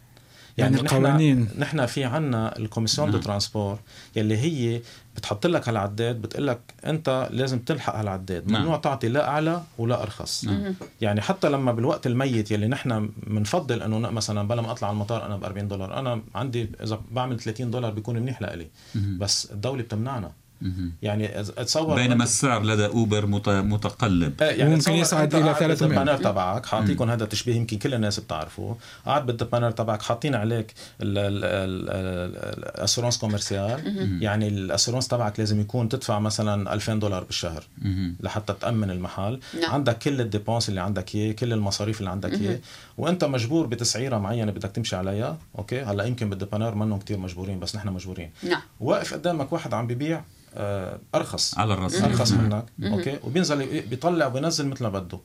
[0.58, 1.50] يعني نحن- القوانين.
[1.60, 3.80] نحن في عنا ال commission de transport
[4.16, 4.82] يلي هي
[5.16, 8.62] بتحط لك هالعداد بتقول لك أنت لازم تلحق هالعداد نعم.
[8.62, 10.46] ممنوع تعطي لا أعلى ولا أرخص.
[11.02, 14.96] يعني حتى لما بالوقت الميت يلي نحن بنفضل إنه ن- مثلا بلا ما أطلع على
[14.96, 18.68] المطار أنا ب 40 دولار أنا عندي إذا بعمل 30 دولار بيكون منيح لإلي.
[18.96, 20.32] بس الدولة بتمنعنا.
[21.02, 24.42] يعني اتصور بينما السعر لدى أوبر مت- متقلب.
[24.42, 25.68] إيه، يعني ممكن يصعد قاعد 300.
[25.90, 30.36] بال dépanneur تبعك حاعطيكم هذا تشبيه يمكن كل الناس بتعرفه قاعد بال dépanneur تبعك حاطين
[30.36, 30.74] عليك
[31.76, 33.80] ال assurance commerciale
[34.24, 37.64] يعني ال assurance تبعك لازم يكون تدفع مثلا 2000 دولار بالشهر
[38.20, 39.40] لحتى تأمن المحل.
[39.62, 39.72] نعم.
[39.72, 42.60] عندك كل ال dépenses اللي عندك إياه كل المصاريف اللي عندك إياه.
[42.98, 47.60] وأنت مجبور بتسعيرة معينة بدك تمشي عليها OK؟ هلأ يمكن بال dépanneur منهم كتير مجبورين
[47.60, 48.32] بس نحن مجبورين.
[48.44, 48.62] نعم.
[48.80, 50.22] واقف قدامك واحد عم ببيع
[51.16, 51.58] أرخص.
[51.58, 52.66] على الرصيف أرخص منك.
[52.84, 55.20] OK؟ وبينزل بيطلع وبينزل مثل ما بده.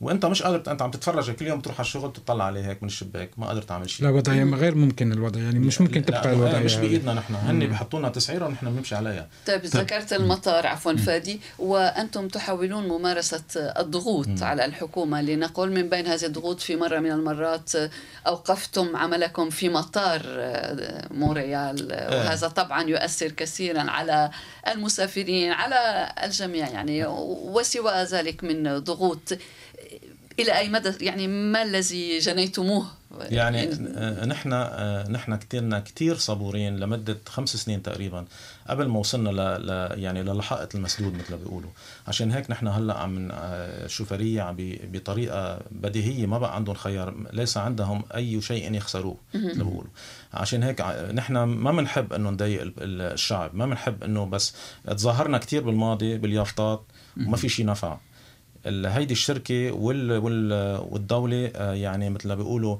[0.00, 2.88] وأنت مش قادر أنت عم تتفرج كل يوم تروح على الشغل تطلع عليه هيك من
[2.88, 3.30] الشباك.
[3.36, 4.06] ما قادر تعمل شيء.
[4.06, 6.80] لا وضعية غير ممكن الوضع يعني مش ممكن تبقى إيه، مش هذه.
[6.80, 7.34] بإيدنا نحن.
[7.34, 9.28] هن بيحطوا لنا تسعيره ونحن بنمشي عليها.
[9.46, 10.66] طيب ذكرت المطار.
[10.66, 11.40] عفوا فادي.
[11.58, 17.72] وأنتم تحاولون ممارسة الضغوط على الحكومة لنقول من بين هذه الضغوط في مرة من المرات
[18.26, 20.22] أوقفتم عملكم في مطار
[21.10, 24.30] مونريال وهذا طبعا يؤثر كثيرا على
[24.72, 29.38] المسافرين على الجميع يعني وسوى ذلك من ضغوط.
[30.38, 32.86] إلى أي مدى يعني ما الذي جنيتموه؟
[33.20, 38.24] يعني آه، نحن آه، نحن كتيرنا كتير صبورين لمدة خمس سنين تقريبا
[38.68, 39.66] قبل ما وصلنا ل...
[39.66, 39.98] ل...
[40.02, 41.70] يعني للحائط المسدود مثل ما بيقولوا.
[42.08, 44.78] عشان هيك نحن هلأ عم آه، شوفرية ب...
[44.92, 49.90] بطريقة بديهية ما بقى عندهم خيار ليس عندهم أي شيء يخسروه مثل ما بيقولوا.
[50.34, 54.54] عشان هيك ع- نحن ما بنحب إنه نضايق ال- ال- الشعب ما بنحب إنه بس
[54.86, 56.82] تظاهرنا كتير بالماضي باليافطات
[57.20, 57.96] وما في شيء نفع.
[58.66, 60.52] هيدي الشركة وال وال
[60.90, 62.76] والدولة آه، يعني مثل ما بيقولوا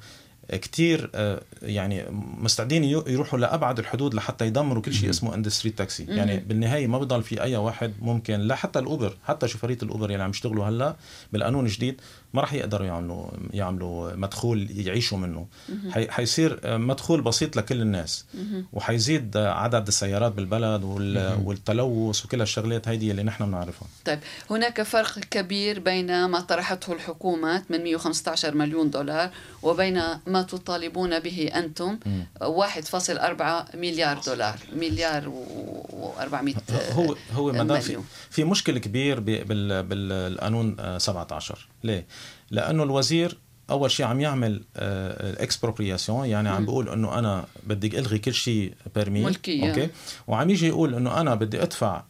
[0.53, 2.05] كتير آه، يعني
[2.39, 7.23] مستعدين يروحوا لأبعد الحدود لحتى يدمروا كل شيء اسمه industrie taxi يعني بالنهاية ما بضل
[7.23, 10.97] في أي واحد ممكن لا حتى الأوبر حتى شوفرية الأوبر اللي عم يشتغلوا هلأ
[11.33, 12.01] بالقانون الجديد
[12.37, 15.47] ما راح يقدروا يعملوا يعملوا مدخول يعيشوا منه.
[15.91, 18.25] حي حيصير مدخول بسيط لكل الناس.
[18.73, 23.89] وحيزيد عدد السيارات بالبلد وال- والتلوث وكل الشغلات هيدي اللي نحن بنعرفها.
[24.05, 24.19] طيب
[24.51, 29.31] هناك فرق كبير بين ما طرحته الحكومة 815 مليون دولار
[29.63, 31.99] وبين ما تطالبون به أنتم
[32.43, 37.99] 1.4 مليار دولار مليار و400 هو هو مدام في.
[38.31, 42.07] في مشكل كبير بالقانون آه، 17 ليه؟
[42.51, 43.39] لأنه الوزير
[43.71, 49.25] أول شيء عم يعمل expropriation يعني عم بيقول إنه أنا بدي ألغي كل شيء permis
[49.25, 49.69] ملكية.
[49.69, 49.89] OK
[50.27, 52.03] وعم يجي يقول إنه أنا بدي أدفع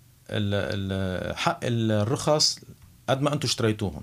[1.34, 2.58] حق الرخص
[3.08, 4.02] قد ما أنتم اشتريتوهم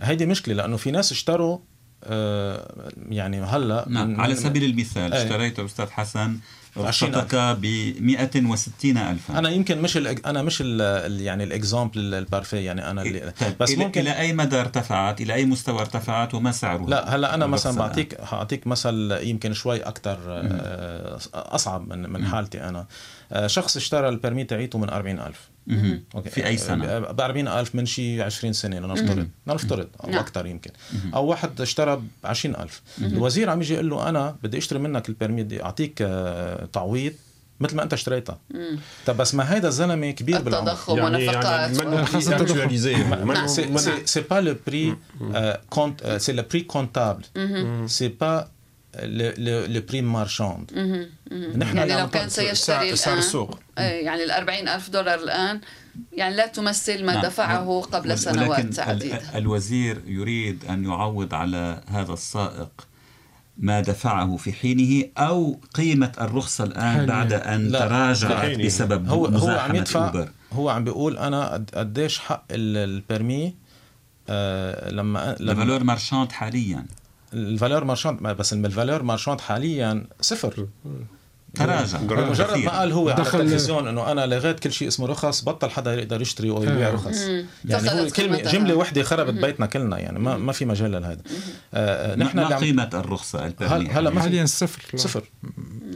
[0.00, 1.58] هيدي مشكلة لأنه في ناس اشتروا
[2.04, 5.22] آه، يعني هلأ نعم على سبيل المثال إيه.
[5.22, 6.38] اشتريت أستاذ حسن
[6.76, 13.02] رخصتك ب 160 ألف أنا يمكن مش أنا مش ال يعني الإكزامبل البارفي يعني أنا
[13.02, 16.86] اللي طيب بس إلى, ممكن إلى أي مدى ارتفعت؟ إلى أي مستوى ارتفعت؟ وما سعرها
[16.86, 20.18] لا هلأ أنا مثلا بعطيك حاعطيك مثل يمكن شوي أكثر
[21.34, 22.86] أصعب من من حالتي أنا.
[23.32, 25.38] آه، شخص اشترى البرمي تاعيته من 40000 مهم.
[26.14, 26.30] أوكي.
[26.30, 29.28] في أي سنة؟ ب 40000 من شي 20 سنة لنفترض.
[29.46, 30.18] لنفترض أو نعم.
[30.18, 30.70] أكثر يمكن
[31.14, 35.42] أو واحد اشترى ب 20000 الوزير عم يجي يقول له أنا بدي أشتري منك البرمي
[35.42, 37.12] بدي أعطيك آه، تعويض
[37.60, 38.38] مثل ما أنت اشتريتها.
[39.06, 40.68] طب بس ما هيدا الزلمة كبير بالعمر.
[40.70, 42.54] التضخم يعني ونفقات يعني و- من خاصة التضخم.
[42.68, 42.96] actualisé.
[42.98, 43.46] من- نعم.
[43.48, 44.10] C'est- من- c'est-
[48.96, 50.72] prix marchand
[51.56, 53.58] نحن يعني لو كان سيشتري سعر الآن السوق.
[53.78, 55.60] آه، يعني ال 40 ألف دولار الآن
[56.12, 57.22] يعني لا تمثل ما نعم.
[57.22, 62.86] دفعه قبل ول- سنوات ولكن عديدة ال- الوزير يريد أن يعوض على هذا السائق
[63.58, 67.06] ما دفعه في حينه أو قيمة الرخصة الآن حالياً.
[67.06, 68.58] بعد أن لا، تراجعت.
[68.60, 72.76] بسبب هو هو عم مزاحمة يدفع أوبر هو عم بيقول أنا قد- قديش حق ال-
[72.76, 73.54] البرمي
[74.28, 76.86] آه لما لما ال valeur marchande حاليا
[77.34, 80.66] ال valeur marchande بس ال valeur marchande حاليا صفر
[81.54, 82.56] تراجع مجرد.
[82.58, 85.94] ما قال هو على دخل- التلفزيون إنه أنا لغيت كل شيء اسمه رخص بطل حدا
[85.94, 86.90] يقدر يشتري أو يبيع.
[86.90, 87.18] رخص.
[87.64, 88.38] يعني هو كلمة.
[88.38, 91.20] جملة وحده خربت بيتنا كلنا يعني ما ما في مجال لهذا
[91.74, 92.72] آه نحن ما ال permis
[93.62, 95.22] هل- هلا ما حالياً؟ صفر صفر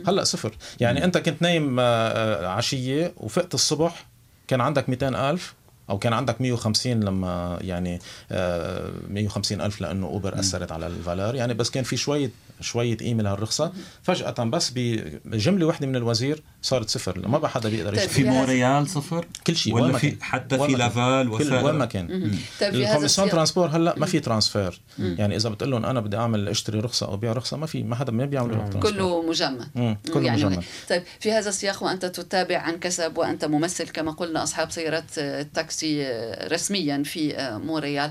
[0.07, 4.07] هلا صفر يعني أنت كنت نايم آه، آه، عشية وفقت الصبح
[4.49, 5.55] كان عندك 200 ألف
[5.91, 7.99] أو كان عندك 150 لما يعني
[8.33, 12.97] آه، 150 ألف لأنه أوبر أثرت على ال valeur يعني بس كان في شوية شوية
[12.97, 13.73] قيمة لهالرخصة.
[14.03, 17.29] فجأة بس بجملة واحدة من الوزير صارت صفر.
[17.29, 18.09] ما بقى حدا بيقدر يشتري.
[18.09, 20.17] في مونريال صفر؟ كل شيء ولا في.
[20.21, 20.73] حتى في.
[20.73, 22.39] لافال كل وسائل وين ما كان.
[22.61, 24.81] طيب ال commission transport هلأ ما في transfert.
[24.99, 27.97] يعني إذا بتقول لهم أنا بدي أعمل أشتري رخصة أو بيع رخصة ما في ما
[27.97, 29.69] حدا ما بيعمل كله مجمد.
[30.15, 30.65] كله يعني مجمد.
[30.89, 35.41] طيب في هذا السياق وأنت تتابع عن كسب وأنت ممثل كما قلنا أصحاب سيارات آه،
[35.41, 38.11] التاكسي آه، رسميا في آه، مونريال.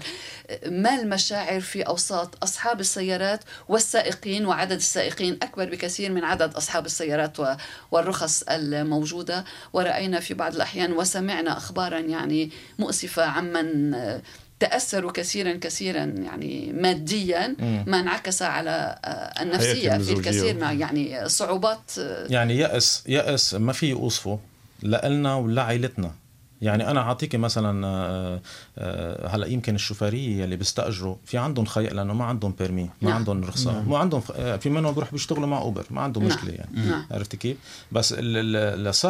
[0.67, 7.37] ما المشاعر في أوساط أصحاب السيارات والسائقين؟ وعدد السائقين أكبر بكثير من عدد أصحاب السيارات
[7.91, 9.45] والرخص الموجودة.
[9.73, 14.21] ورأينا في بعض الأحيان وسمعنا اخبارا يعني مؤسفة عمن آه،
[14.59, 17.55] تأثروا كثيرا كثيرا يعني ماديا
[17.87, 20.59] ما انعكس على آه، النفسية في الكثير.
[20.59, 24.39] مع يعني صعوبات آه، يعني يأس يأس ما في يوصفه
[24.83, 26.11] لنا ولعائلتنا
[26.63, 28.41] يعني أنا اعطيكي مثلا آه،
[28.77, 33.13] آه، هلأ يمكن الشوفيريه اللي بيستأجروا في عندهم خيق لأنه ما عندهم permis ما نعم.
[33.13, 36.33] عندهم رخصة مو عندهم آه، في منهم بيروح بيشتغلوا مع اوبر ما عندهم نعم.
[36.37, 37.05] مشكلة يعني نعم.
[37.11, 37.57] عرفتي كيف
[37.91, 38.13] بس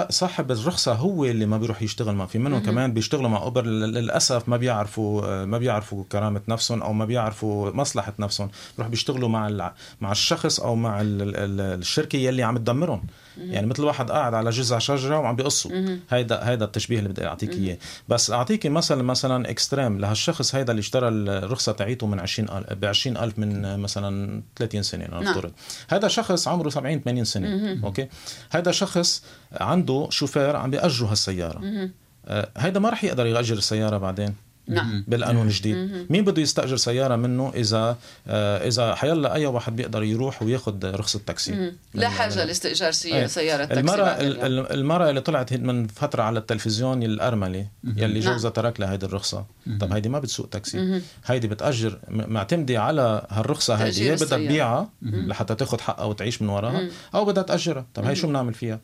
[0.09, 3.93] صاحب الرخصة هو اللي ما بيروح يشتغل مع في منهم كمان بيشتغلوا مع اوبر لل-
[3.93, 9.71] للأسف ما بيعرفوا ما بيعرفوا كرامة نفسهم أو ما بيعرفوا مصلحة نفسهم بيروح بيشتغلوا مع
[10.01, 13.03] مع الشخص أو مع ال- ال- ال- الشركة يلي عم تدمرهم
[13.37, 15.71] يعني مثل واحد قاعد على جذع شجرة وعم بيقصوا
[16.09, 17.77] هيدا هيدا التشبيه اللي بدي أعطيك إياه.
[18.09, 23.39] بس اعطيكي مثلا مثلا extrême لهالشخص هيدا اللي اشترى الرخصة تاعيته من 20 ب 20000
[23.39, 25.51] من مثلا 30 سنة لنفترض
[25.89, 27.79] هذا شخص عمره 70 80 سنة.
[27.83, 28.07] OK؟
[28.51, 31.89] هذا شخص عنده شوفير عم بيأجره هالسيارة.
[32.25, 34.35] آه، هيدا ما رح يقدر يأجر السيارة بعدين.
[34.67, 35.03] نعم.
[35.07, 36.05] بالقانون الجديد.
[36.09, 37.97] مين بده يستأجر سيارة منه إذا
[38.27, 41.71] آه، إذا حيلا أي واحد بيقدر يروح وياخذ رخصة تاكسي.
[41.93, 43.27] لا حاجة لاستئجار أيه.
[43.27, 44.45] سيارة تاكسي المرأة بعد اليوم.
[44.45, 48.33] ال- المرأة اللي طلعت من فترة على التلفزيون الأرملة يلي نعم.
[48.33, 49.45] جوزها ترك لها هيدي الرخصة
[49.79, 51.01] طب هيدي ما بتسوق تاكسي.
[51.25, 54.05] هيدي بتأجر م- معتمدة على هالرخصة هيدي.
[54.05, 54.27] يا بدها.
[54.27, 57.85] تبيعها لحتى تاخذ حقها وتعيش من وراها أو بدها تأجرها.
[57.93, 58.79] طب هي شو بنعمل فيها؟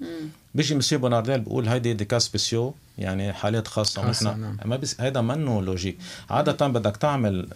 [0.55, 4.57] بيجي مسيو بونارديل بيقول هيدي des cas spéciaux يعني حالات خاصة خاصة، ونحن نعم.
[4.65, 5.97] ما بس هيدا منه logique.
[6.29, 7.47] عادة بدك تعمل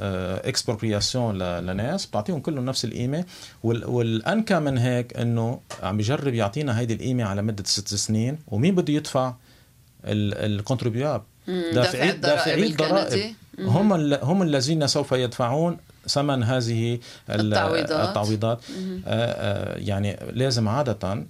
[0.46, 3.26] expropriation لناس بتعطيهم كلهم نفس القيمة.
[3.64, 8.38] وال- والأنكى من هيك إنه عم بيجرب يعطينا هيدي القيمة على مدة ست سنين.
[8.48, 9.34] ومين بده يدفع
[10.06, 12.04] ال contribuable مم، دافع
[12.60, 13.36] الضرائب.
[13.60, 15.78] هم ال- هم الذين سوف يدفعون
[16.08, 18.08] ثمن هذه ال- التعويضات.
[18.10, 18.60] التعويضات.
[18.68, 21.24] آه، آه، يعني لازم عادة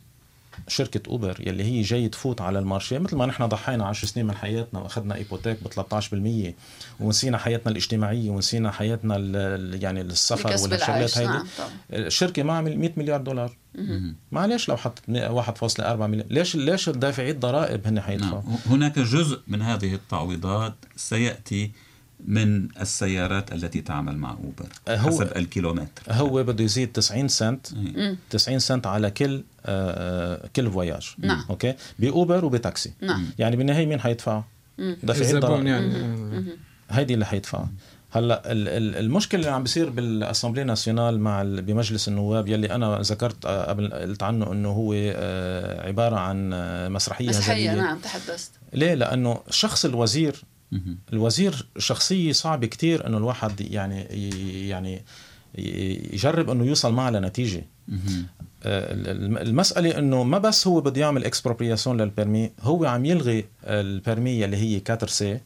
[0.68, 4.26] شركة أوبر يلي هي جاي تفوت على ال marché مثل ما نحن ضحينا 10 سنين
[4.26, 5.68] من حياتنا وأخذنا hypothèque ب
[6.50, 6.54] 13%
[7.00, 9.16] ونسينا حياتنا الاجتماعية ونسينا حياتنا
[9.76, 11.32] يعني السفر والشغلات هيدي.
[11.32, 11.46] نعم
[11.94, 13.58] الشركة ما عمل 100 مليار دولار.
[14.32, 16.26] معلش لو حطت 1.4 مليار.
[16.30, 18.58] ليش ليش دافعي الضرائب هن حيدفعوا نعم.
[18.66, 21.72] هناك جزء من هذه التعويضات سيأتي
[22.28, 26.04] من السيارات التي تعمل مع أوبر هو- حسب الكيلومتر.
[26.10, 28.18] هو بده يزيد 90 سنت أي.
[28.30, 31.46] 90 سنت على كل آه، كل voyage نعم.
[31.50, 32.94] okay؟ بأوبر وبتاكسي.
[33.02, 33.26] نعم.
[33.40, 34.44] يعني بالنهاية مين حيدفع؟
[34.78, 36.46] دافعي الزبون الضرائب يعني.
[36.90, 37.66] هيدي اللي حيدفع.
[38.12, 43.94] هلأ المشكلة اللي عم بيصير بالاسامبلي ناسيونال مع بمجلس النواب يلي أنا ذكرت آه، قبل
[43.94, 46.50] قلت عنه إنه هو آه، عبارة عن
[46.94, 48.52] مسرحية مسرحية نعم تحدثت.
[48.74, 50.44] ليه؟ لأنه شخص الوزير
[51.14, 54.02] الوزير شخصيه صعبه كتير إنه الواحد يعني
[54.70, 55.02] يعني
[56.14, 57.66] يجرب إنه يوصل معها لنتيجة.
[58.66, 64.46] المسألة إنه ما بس هو بده يعمل expropriation لل permis هو عم يلغي ال permis
[64.46, 65.40] اللي هي 4 C.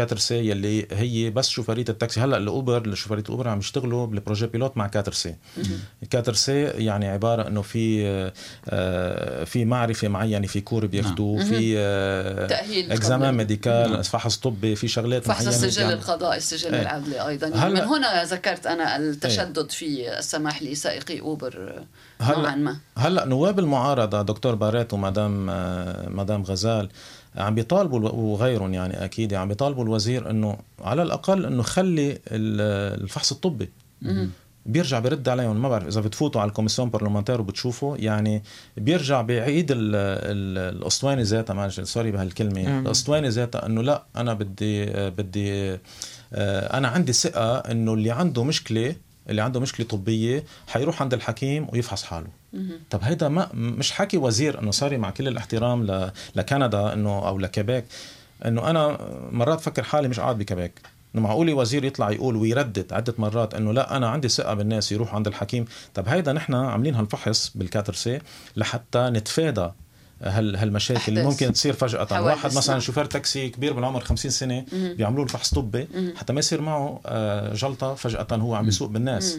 [0.00, 4.46] 4 C يلي هي بس شوفريه التاكسي هلأ الأوبر شوفريه الأوبر عم يشتغلوا بال projet
[4.46, 5.34] pilote مع 4 C
[6.14, 8.04] 4 C يعني عبارة إنه في
[8.68, 11.48] آه، في معرفة معينة في cours بياخذوه نعم.
[11.48, 14.02] في آه، تأهيل examen médical نعم.
[14.02, 16.82] فحص طبي في شغلات فحص السجل يعني القضائي السجل إيه.
[16.82, 19.68] العدلي أيضا يعني من هنا ذكرت أنا التشدد إيه.
[19.68, 21.84] في السماح لسائقي أوبر
[22.20, 26.88] نوعا ما هلأ نواب المعارضة دكتور باريت ومدام آه، مدام غزال
[27.36, 33.70] عم بيطالبوا وغيرهم يعني أكيد عم بيطالبوا الوزير إنه على الأقل إنه خلي الفحص الطبي.
[34.66, 38.42] بيرجع بيرد عليهم ما بعرف إذا بتفوتوا على ال commission parlementaire وبتشوفوا يعني
[38.76, 42.78] بيرجع بيعيد الأسطوانة ذاتها معلش sorry بهالكلمة.
[42.80, 45.78] الأسطوانة ذاتها إنه لا أنا بدي بدي
[46.32, 48.96] آه، أنا عندي ثقة إنه اللي عنده مشكلة
[49.30, 52.26] اللي عنده مشكلة طبية حيروح عند الحكيم ويفحص حاله.
[52.90, 56.10] طب هيدا ما مش حكي وزير إنه صار مع كل الاحترام ل...
[56.36, 57.84] لكندا إنه أو لكيبيك
[58.44, 58.98] إنه أنا
[59.32, 60.72] مرات فكر حالي مش قاعد بكيبيك.
[61.14, 65.16] إنه معقول وزير يطلع يقول ويردد عدة مرات إنه لا أنا عندي ثقة بالناس يروحوا
[65.16, 65.64] عند الحكيم.
[65.94, 68.18] طب هيدا نحن عاملين هالفحص بالكاترسي
[68.56, 69.70] لحتى نتفادى
[70.24, 72.22] هال هالمشاكل اللي ممكن تصير فجأة.
[72.22, 75.88] واحد مثلا شوفير تاكسي كبير بالعمر 50 سنة بيعملوا له فحص طبي.
[76.16, 79.38] حتى ما يصير معه آه، جلطة فجأة هو عم بيسوق بالناس.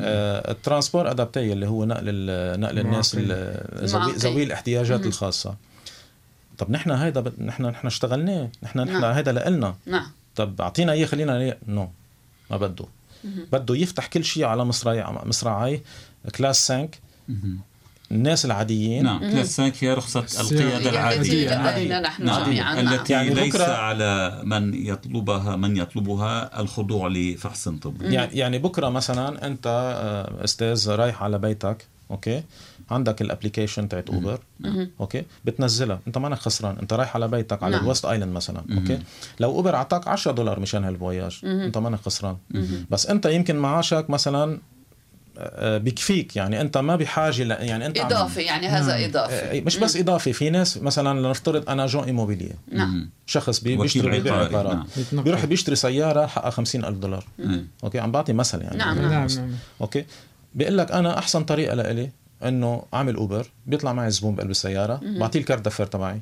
[0.00, 2.26] آه، ال transport adapté اللي هو نقل
[2.60, 3.16] نقل الناس
[4.18, 5.54] ذوي الاحتياجات الخاصة.
[6.58, 9.14] طب نحن هيدا نحن نحن اشتغلناه نحن نحن نعم.
[9.14, 10.06] هيدا لنا نعم.
[10.36, 11.56] طب أعطينا إياه خلينا إياه.
[11.66, 11.90] no.
[12.50, 12.84] ما بده.
[13.24, 15.82] بده يفتح كل شيء على مصراعي مصراعي.
[16.36, 16.88] كلاس 5
[18.12, 19.04] الناس العاديين.
[19.04, 19.18] نعم.
[19.18, 21.68] classe 5 هي رخصة القيادة العادية.
[21.68, 28.36] التي نحن جميعا التي يعني ليس على من يطلبها من يطلبها الخضوع لفحص طبي يعني
[28.36, 32.42] يعني بكرة مثلا أنت آه، أستاذ رايح على بيتك okay؟
[32.90, 34.40] عندك ال application تاعت اوبر
[35.00, 36.00] okay؟ بتنزلها.
[36.06, 36.76] أنت مانك خسران.
[36.82, 37.84] أنت رايح على بيتك على نعم.
[37.84, 38.98] ال West Island مثلا okay؟
[39.40, 42.36] لو اوبر أعطاك 10 دولار مشان هال voyage أنت مانك خسران.
[42.90, 44.58] بس أنت يمكن معاشك مثلا
[45.78, 47.50] بكفيك يعني أنت ما بحاجة ل...
[47.50, 49.04] يعني أنت اضافي يعني هذا نعم.
[49.04, 52.52] اضافي آه، مش بس اضافي في ناس مثلا لنفترض أنا agent immobilier.
[52.72, 53.10] نعم.
[53.26, 54.78] شخص بي بيشتري بيبيع عقارات.
[55.12, 55.24] نعم.
[55.24, 57.24] بيروح بيشتري سيارة حقها خمسين ألف دولار.
[57.38, 57.66] مم.
[57.84, 58.76] okay؟ عم بعطي مثل يعني.
[58.76, 59.50] نعم نعم, نعم.
[59.80, 60.04] okay؟
[60.54, 62.10] بيقول لك أنا أحسن طريقة لإلي
[62.44, 66.20] إنه أعمل أوبر بيطلع معي زبون بقلب السيارة بعطيه ال carte d'affaires تبعي.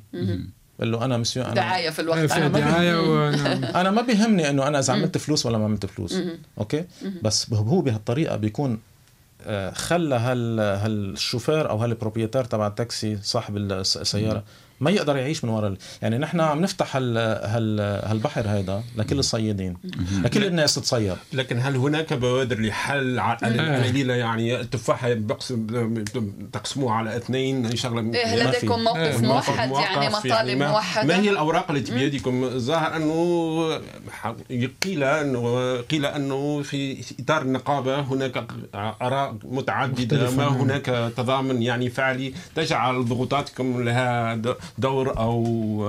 [0.78, 2.32] بقول له أنا مسيو أنا دعاية في الوقت.
[2.32, 3.64] أنا ما دعاية ونعم.
[3.80, 6.18] أنا ما بيهمني إنه أنا إذا عملت فلوس ولا ما عملت فلوس.
[6.58, 6.84] okay؟
[7.22, 8.78] بس هو بهالطريقة بيكون
[9.72, 14.44] خلى هال هالشوفير أو هال propriétaire تبع التاكسي صاحب السيارة.
[14.80, 19.76] ما يقدر يعيش من وراء يعني نحن عم نفتح هال هال هالبحر هذا لكل الصيادين
[20.24, 25.16] لكل الناس تصيد لكن هل هناك بوادر لحل العملية يعني التفاحه
[26.52, 31.06] تقسموها على اثنين شغلة إيه لديكم موقف موحد يعني مطالب يعني موحدة.
[31.06, 33.80] ما هي الأوراق التي بيدكم الظاهر أنه
[34.82, 42.34] قيل انه قيل أنه في إطار النقابة هناك آراء متعددة ما هناك تضامن يعني فعلي
[42.54, 44.34] تجعل ضغوطاتكم لها
[44.78, 45.88] دور أو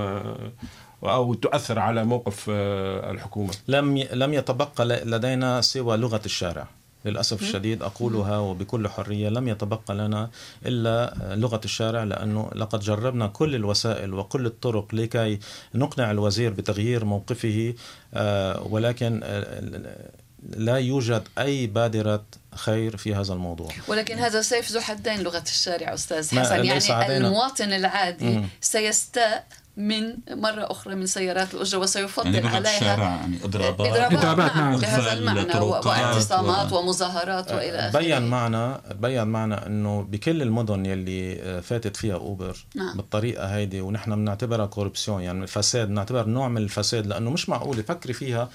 [1.04, 6.68] أو تؤثر على موقف آه، الحكومة؟ لم لم يتبقى لدينا سوى لغة الشارع.
[7.06, 10.30] للأسف الشديد أقولها وبكل حرية لم يتبقى لنا
[10.66, 15.40] إلا لغة الشارع لأنه لقد جربنا كل الوسائل وكل الطرق لكي
[15.76, 17.74] نقنع الوزير بتغيير موقفه
[18.14, 20.12] آه، ولكن آه،
[20.44, 22.26] لا يوجد أي بادرة
[22.56, 23.70] خير في هذا الموضوع.
[23.88, 26.66] ولكن هذا سيف ذو حدين لغة الشارع أستاذ حسن.
[26.66, 28.48] يعني المواطن العادي مم.
[28.62, 29.46] سيستاء
[29.80, 34.14] من مرة أخرى من سيارات الأجرة وسيفضل يعني عليها الشارع يعني إضرابات.
[34.14, 34.78] إضرابات نعم.
[34.78, 36.78] بهذا المعنى واعتصامات و...
[36.78, 38.00] ومظاهرات وإلى آخره.
[38.00, 42.98] بين معنا بين معنا أنه بكل المدن يلي آه، فاتت فيها أوبر نعم.
[42.98, 48.14] بالطريقة هيدي ونحن بنعتبرها كوربسيون يعني فساد بنعتبر نوع من الفساد لأنه مش معقول فكري
[48.14, 48.50] فيها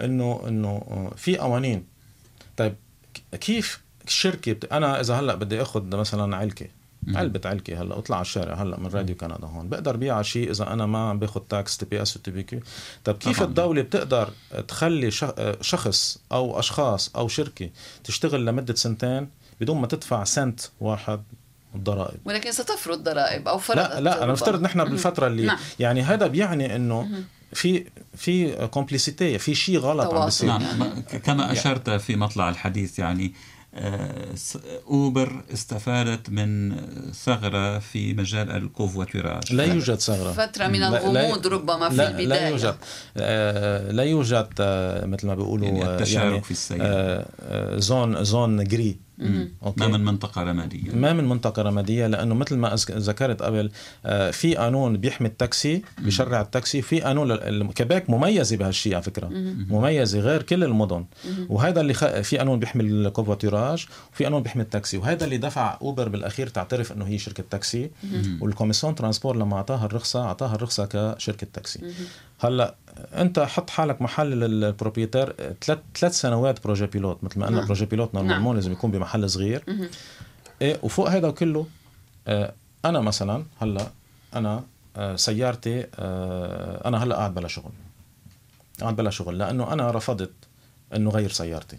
[0.00, 1.86] إنه إنه آه، في قوانين.
[2.56, 2.74] طيب
[3.40, 4.72] كيف الشركة بت...
[4.72, 6.66] أنا إذا هلأ بدي أخذ مثلا علكة
[7.08, 10.72] علبة علكة هلأ أطلع على الشارع هلأ من راديو كندا هون بقدر بيعها شيء إذا
[10.72, 12.60] أنا ما عم باخذ taxe TPS و TVQ.
[13.04, 13.48] طيب كيف طبعا.
[13.48, 14.30] الدولة بتقدر
[14.68, 17.70] تخلي آه، شخص أو أشخاص أو شركة
[18.04, 19.28] تشتغل لمدة سنتين
[19.60, 21.22] بدون ما تدفع سنت واحد
[21.74, 25.58] الضرائب؟ ولكن ستفرض ضرائب أو فرض لا لا أنا نفترض نحن بالفترة اللي نعم.
[25.78, 27.08] يعني هذا بيعني إنه
[27.54, 27.84] في
[28.16, 30.48] في complicité في شيء غلط عم بيصير.
[30.48, 33.32] نعم كما أشرت في مطلع الحديث يعني
[33.76, 34.34] آه،
[34.90, 36.76] أوبر استفادت من
[37.24, 40.32] ثغرة في مجال ال covoiturage لا يوجد ثغرة.
[40.32, 42.26] فترة من الغموض ربما في لا البداية.
[42.26, 42.74] لا يوجد.
[43.16, 47.26] آه، لا يوجد آه، مثل ما بيقولوا يعني التشارك يعني في السيارة
[47.78, 48.96] zone zone grise.
[49.18, 50.92] ما من منطقة رمادية.
[50.92, 53.70] ما من منطقة رمادية لأنه مثل ما ذكرت قبل
[54.32, 57.36] في قانون بيحمي التاكسي بيشرع التاكسي في قانون
[57.72, 59.28] كيبيك مميزة بهالشيء على فكرة.
[59.70, 61.04] مميزة غير كل المدن.
[61.48, 62.04] وهذا اللي خ...
[62.04, 64.96] في قانون بيحمي ال covoiturage وفي قانون بيحمي التاكسي.
[64.96, 67.90] وهذا اللي دفع أوبر بالأخير تعترف إنه هي شركة تاكسي.
[68.40, 71.80] وال commission transport لما أعطاها الرخصة أعطاها الرخصة كشركة تاكسي.
[72.44, 77.58] هلأ أنت حط حالك محل ال propriétaire ثلاث ثلاث سنوات projet pilote مثل ما قلنا
[77.58, 77.66] نعم.
[77.66, 78.54] projet pilote normalement نعم.
[78.54, 79.64] لازم يكون بمحل صغير
[80.62, 81.66] إيه وفوق هذا كله
[82.28, 82.52] آه
[82.84, 83.86] أنا مثلا هلأ
[84.34, 84.64] أنا
[84.96, 87.72] آه سيارتي آه أنا هلأ قاعد بلا شغل
[88.80, 90.32] قاعد بلا شغل لأنه أنا رفضت
[90.96, 91.78] إنه غير سيارتي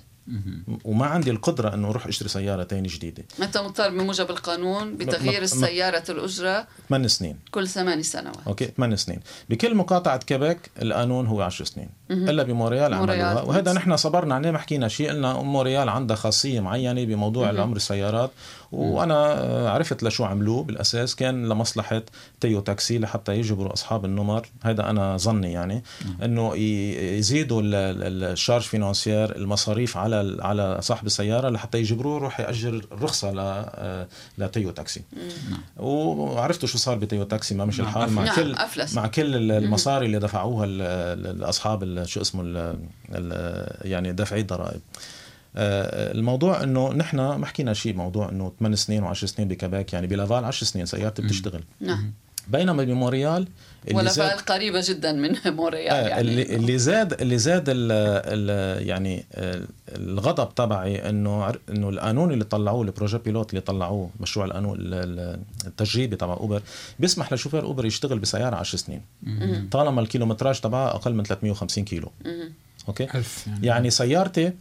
[0.84, 3.23] وما عندي القدرة أنه أروح أشتري سيارة تاني جديدة.
[3.41, 7.39] أنت مضطر بموجب القانون بتغيير السيارة الأجرة 8 سنين.
[7.51, 8.47] كل ثمان سنوات.
[8.47, 9.19] okay 8 سنين.
[9.49, 11.89] بكل مقاطعة كيبيك القانون هو 10 سنين.
[12.11, 13.41] إلا بموريال عملوها.
[13.41, 17.49] وهذا نحن صبرنا عليه ما حكينا شيء قلنا موريال عندها خاصية معينة بموضوع.
[17.49, 18.32] العمر السيارات.
[18.72, 19.16] وأنا
[19.70, 21.16] عرفت لشو عملوه بالأساس.
[21.16, 22.01] كان لمصلحة
[22.39, 24.49] Téo Taxi لحتى يجبروا أصحاب النمر.
[24.63, 25.84] هذا أنا ظني يعني
[26.24, 33.32] إنه يزيدوا ال charges financières المصاريف على على صاحب السيارة لحتى يجبروه يروح يأجر رخصة
[33.32, 34.05] ل
[34.38, 35.01] ل Téo Taxi.
[35.78, 37.88] وعرفتوا شو صار ب Téo Taxi ما مش نعم.
[37.88, 38.11] الحال.
[38.11, 38.36] مع نعم.
[38.36, 38.95] كل أفلس.
[38.95, 42.76] مع كل المصاري اللي دفعوها الاصحاب شو اسمه
[43.82, 44.82] يعني دافعي الضرائب.
[45.57, 50.45] الموضوع إنه نحن ما حكينا شيء موضوع إنه 8 سنين و10 سنين بكيبيك يعني بلافال
[50.45, 51.63] 10 سنين سيارتي بتشتغل.
[51.81, 52.11] نعم.
[52.47, 53.47] بينما بمونريال
[53.93, 56.21] ولافال قريبة جدا من مونريال آه يعني.
[56.21, 59.25] اللي, اللي زاد اللي زاد ال ال يعني
[59.89, 66.15] الغضب تبعي إنه إنه القانون اللي طلعوه ال projet pilote اللي طلعوه مشروع القانون التجريبي
[66.15, 66.61] تبع اوبر
[66.99, 69.01] بيسمح لشوفير اوبر يشتغل بسيارة 10 سنين.
[69.71, 72.11] طالما ال kilométrage تبعها أقل من 350 كيلو.
[72.87, 73.67] أوكي؟ يعني.
[73.67, 74.53] يعني سيارتي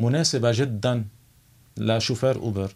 [0.00, 1.04] مناسبة جدا
[1.76, 2.70] لشوفير أوبر.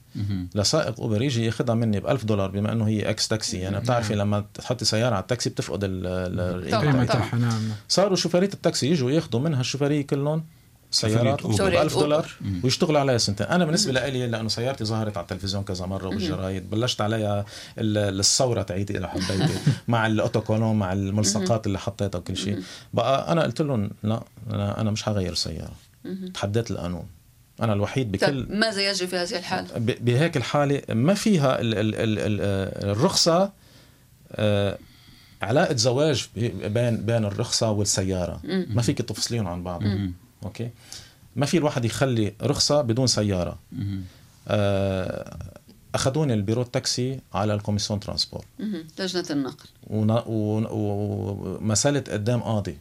[0.54, 3.58] لسائق أوبر يجي ياخذها مني ب 1000 دولار بما إنه هي ex-taxi.
[3.58, 7.36] يعني بتعرفي لما تحطي سيارة على التاكسي بتفقد القيمة تاعها.
[7.36, 7.62] نعم.
[7.88, 10.44] صاروا شوفيرية التاكسي يجوا ياخذوا منها الشوفيرية كلهم
[10.90, 12.30] سيارات ب 1000 دولار
[12.64, 13.46] ويشتغلوا عليها سنتين.
[13.46, 17.44] أنا بالنسبة لي لأنه سيارتي ظهرت على التلفزيون كذا مرة وبالجرايد بلشت عليها
[17.78, 19.58] الثوره تاعيتي اذا حبيتي.
[19.88, 22.62] مع الاوتوكولون مع الملصقات اللي حطيتها وكل شيء.
[22.94, 25.72] بقى أنا قلت لهم لا أنا مش حغير السياره
[26.34, 27.06] تحديت القانون.
[27.60, 31.94] أنا الوحيد بكل طيب ماذا يجري في هذه الحالة؟ بهيك الحالة ما فيها ال ال
[31.94, 32.40] ال ال
[32.90, 33.52] الرخصة
[35.42, 36.28] علاقة زواج
[36.64, 38.40] بين بين الرخصة والسيارة.
[38.44, 39.82] ما فيك تفصليهم عن بعض.
[40.44, 40.70] أوكي؟
[41.36, 43.58] ما في الواحد يخلي رخصة بدون سيارة.
[45.94, 48.44] أخذوني ال bureau du taxi على ال commission transport.
[48.98, 49.66] لجنة النقل.
[50.70, 52.78] ومثلت قدام قاضي.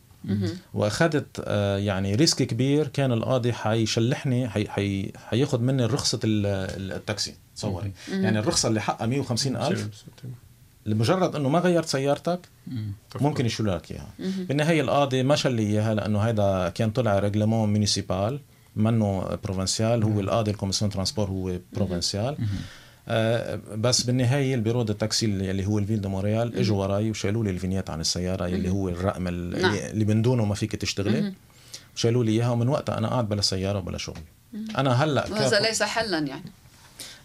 [0.74, 1.48] وأخذت
[1.78, 7.34] يعني risque كبير كان القاضي حيشلحني حي حي حياخذ مني رخصه التاكسي.
[7.56, 9.80] تصوري يعني الرخصة اللي حقها 150 ألف.
[10.86, 12.40] لمجرد إنه ما غيرت سيارتك
[13.22, 17.74] ممكن يشيلوا لك اياها بالنهاية القاضي ما شل لي إياها لأنه هذا كان طلع règlement
[17.74, 18.40] municipal
[18.76, 22.48] منه provincial هو القاضي ال commission transport هو provincial آه
[23.78, 27.44] بس بالنهاية ال bureau de taxi اللي هو ال ville de Montréal إجوا وراي وشالوا
[27.44, 29.74] لي ال vignette عن السيارة اللي هو الرقم نعم.
[29.76, 31.34] اللي من دونه ما فيك تشتغلي.
[31.96, 34.22] وشالوا لي إياها ومن وقتها أنا قاعد بلا سيارة وبلا شغل.
[34.78, 36.52] أنا هلأ وهذا ليس حلا يعني.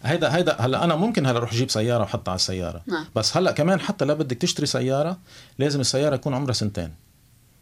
[0.03, 2.81] هيدا هيدا هلأ أنا ممكن هلأ أروح أجيب سيارة وأحطها على السيارة.
[2.87, 3.05] نعم.
[3.15, 5.17] بس هلأ كمان حتى لو بدك تشتري سيارة
[5.59, 6.91] لازم السيارة يكون عمرها سنتين.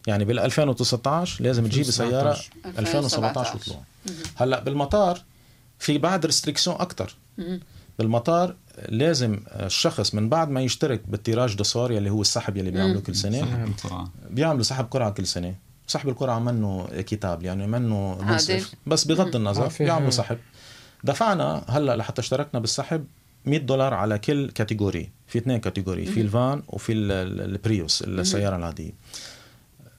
[0.07, 3.79] يعني بال 2019 لازم تجيبي سيارة 2017 وطلوع.
[4.35, 5.21] هلأ بالمطار
[5.79, 7.15] في بعد restrictions أكثر
[8.01, 8.55] بالمطار
[8.89, 13.01] لازم الشخص من بعد ما يشترك بال tirage au sort يلي هو السحب يلي بيعملوا
[13.01, 13.73] كل سنة.
[14.29, 15.55] بيعملوا سحب قرعة كل سنة.
[15.87, 20.37] سحب القرعة منه كتاب يعني منه منصف بس بغض النظر بيعملوا سحب.
[21.03, 23.05] دفعنا هلا لحتى اشتركنا بالسحب
[23.45, 25.09] 100 دولار على كل catégorie.
[25.27, 28.91] في اثنين catégories في الفان وفي ال Prius السيارة العادية.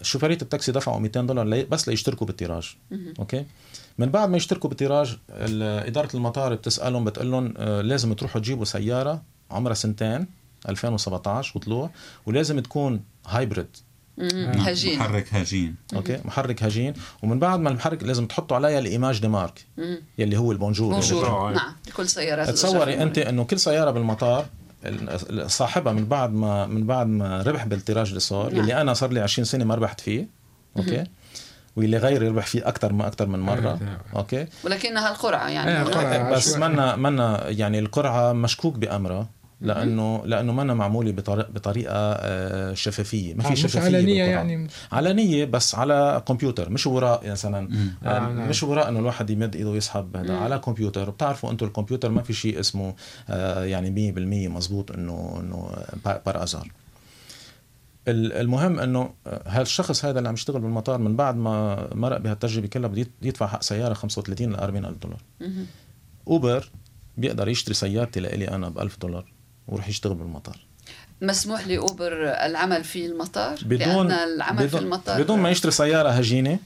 [0.02, 2.76] شوفيريه التاكسي دفعوا 200 دولار بس ليشتركوا بال tirage.
[3.18, 3.44] أوكي؟
[3.98, 9.22] من بعد ما يشتركوا بال tirage إدارة المطار بتسألهم بتقول لهم لازم تروحوا تجيبوا سيارة
[9.50, 10.26] عمرها سنتين
[10.68, 11.90] 2017 وطلوع
[12.26, 13.76] ولازم تكون hybride
[14.18, 14.98] هجين.
[14.98, 15.74] محرك هجين.
[15.94, 16.94] أوكي محرك هجين.
[17.22, 19.64] ومن بعد ما المحرك لازم تحطوا عليها ال image de marque
[20.18, 20.92] يلي هو ال bonjour.
[20.92, 21.52] bonjour.
[21.52, 24.46] نعم كل سيارات تصوري أنت إنه كل سيارة بالمطار
[25.46, 28.60] صاحبها من بعد ما من بعد ما ربح بال tirage اللي صار نعم.
[28.60, 30.28] اللي أنا صار لي 20 سنة ما ربحت فيه.
[30.76, 31.04] أوكي؟
[31.76, 33.70] واللي غيري ربح فيه أكثر ما أكثر من مرة
[34.14, 34.18] آه.
[34.18, 36.32] أوكي ولكنها القرعة يعني إيه، القرعة.
[36.32, 36.56] بس.
[36.56, 39.28] منا منا يعني القرعة مشكوك بامرها
[39.62, 44.42] لأنه لأنه منا معمولة بطريقة آه، شفافية ما آه، في مش شفافية علنية بالقرعة.
[44.42, 47.68] يعني علنية بس على كمبيوتر مش وراء مثلا
[48.04, 48.48] آه، آه نعم.
[48.48, 52.32] مش وراء إنه الواحد يمد إيده ويسحب هذا على كمبيوتر بتعرفوا أنتم الكمبيوتر ما في
[52.32, 52.94] شيء اسمه
[53.30, 54.12] آه يعني
[54.48, 55.70] 100% مزبوط انه إنه
[56.04, 56.68] بار ازار
[58.08, 63.06] المهم إنه هالشخص هذا اللي عم يشتغل بالمطار من بعد ما مرق بهالتجربة كلها بده
[63.22, 65.20] يدفع حق سيارة 35 ل 40 ألف دولار.
[66.28, 66.70] أوبر
[67.16, 69.32] بيقدر يشتري سيارتي لإلي أنا ب 1000 دولار
[69.68, 70.56] ويروح يشتغل بالمطار.
[71.22, 76.58] مسموح لاوبر العمل في المطار؟ بدون العمل بدون في المطار بدون ما يشتري سيارة هجينة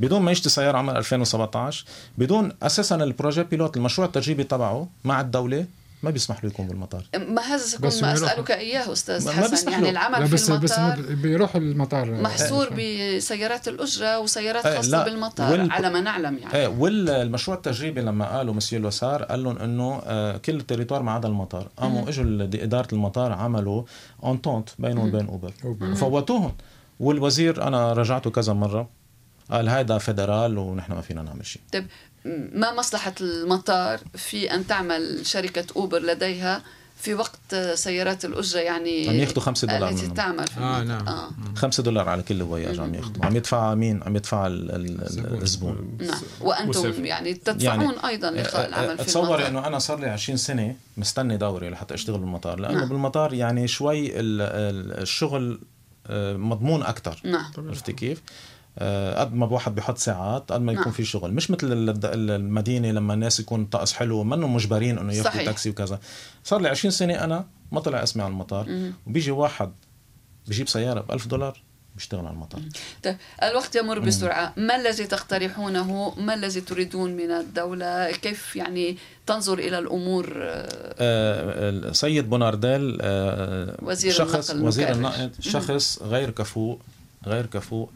[0.00, 1.84] بدون ما يشتري سيارة عمر 2017
[2.18, 5.66] بدون أساسا ال projet pilote المشروع التجريبي تبعه مع الدولة
[6.04, 7.04] ما بيسمح له يكون بالمطار.
[7.28, 9.90] ما هذا سيكون بس ما ما أسألك إياه أستاذ ما- ما حسن بيسمح يعني له.
[9.90, 12.10] العمل لا في بس بس المطار ما بيروحوا المطار.
[12.22, 16.54] محصور بسيارات الأجرة وسيارات إيه، خاصة لا، بالمطار وال- على ما نعلم يعني.
[16.54, 21.12] إيه والمشروع التجريبي لما قالوا monsieur Lessard قال لهم إنه آه، كل ال territoire ما
[21.12, 21.68] عدا المطار.
[21.76, 23.82] قاموا إجوا اداره المطار عملوا
[24.24, 25.52] entente بينهم وبين أوبر.
[25.64, 25.90] أوبر.
[25.90, 26.52] وفوتوهم
[27.00, 28.88] والوزير أنا رجعته كذا مرة
[29.50, 31.62] قال هيدا fédéral ونحن ما فينا نعمل شيء.
[31.72, 31.86] طيب
[32.52, 36.62] ما مصلحة المطار في أن تعمل شركة أوبر لديها
[36.96, 40.14] في وقت سيارات الأجرة يعني عم ياخدوا خمسة دولار التي منهم.
[40.14, 40.84] تعمل في آه، المطار.
[41.04, 41.08] نعم.
[41.08, 41.30] آه.
[41.56, 45.42] خمسة دولار على كل voyage عم ياخذوا عم يدفع مين عم يدفع ال- ال- ال-
[45.42, 47.04] الزبون نعم وأنتم مسافر.
[47.04, 51.36] يعني تدفعون أيضا لإلغاء العمل في تصوري المطار إنه أنا صار لي 20 سنة مستني
[51.36, 52.88] دوري لحتى أشتغل بالمطار لأنه نعم.
[52.88, 55.60] بالمطار يعني شوي ال- ال- الشغل
[56.06, 58.22] آه، مضمون أكثر نعم عرفتي كيف؟
[58.78, 60.92] آه، قد ما الواحد بيحط ساعات قد ما يكون نعم.
[60.94, 61.32] في شغل.
[61.32, 65.44] مش مثل ال- ال- المدينة لما الناس يكون الطقس حلو منهم مجبرين إنه ياخذوا.
[65.44, 66.00] تاكسي وكذا.
[66.44, 68.66] صار لي 20 سنة أنا ما طلع اسمي على المطار.
[68.68, 68.94] مهم.
[69.06, 69.72] وبيجي واحد
[70.48, 71.62] بجيب سيارة ب 1000 دولار
[71.94, 72.60] بيشتغل على المطار.
[73.02, 74.52] طيب الوقت يمر بسرعة.
[74.56, 78.96] ما الذي تقترحونه؟ ما الذي تريدون من الدولة؟ كيف يعني
[79.26, 80.68] تنظر إلى الأمور؟ آه،
[80.98, 84.92] آه، السيد بونارديل آه، وزير شخص النقل وزير.
[84.92, 86.76] النقل شخص غير كفؤ
[87.26, 87.88] غير كفؤ و-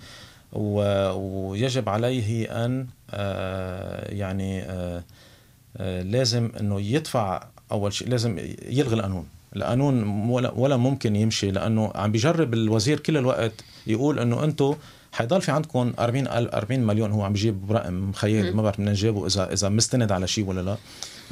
[0.52, 5.02] ويجب عليه أن آه، يعني آه،
[5.76, 8.38] آه، لازم إنه يدفع أول شيء لازم
[8.68, 9.26] يلغي القانون.
[9.56, 13.52] القانون ولا ولا ممكن يمشي لأنه عم بيجرب الوزير كل الوقت
[13.86, 14.74] يقول إنه أنتم
[15.12, 18.90] حيضل في عندكم 40 ألف 40 مليون هو عم بيجيب رقم خيالي ما بعرف بدنا
[18.90, 20.76] نجيبه إذا إذا مستند على شيء ولا لا.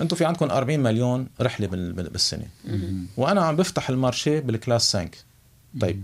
[0.00, 2.46] أنتم في عندكم 40 مليون رحلة بال- بال- بالسنة.
[3.16, 5.08] وأنا عم بفتح ال marché بال classe 5
[5.80, 6.02] طيب.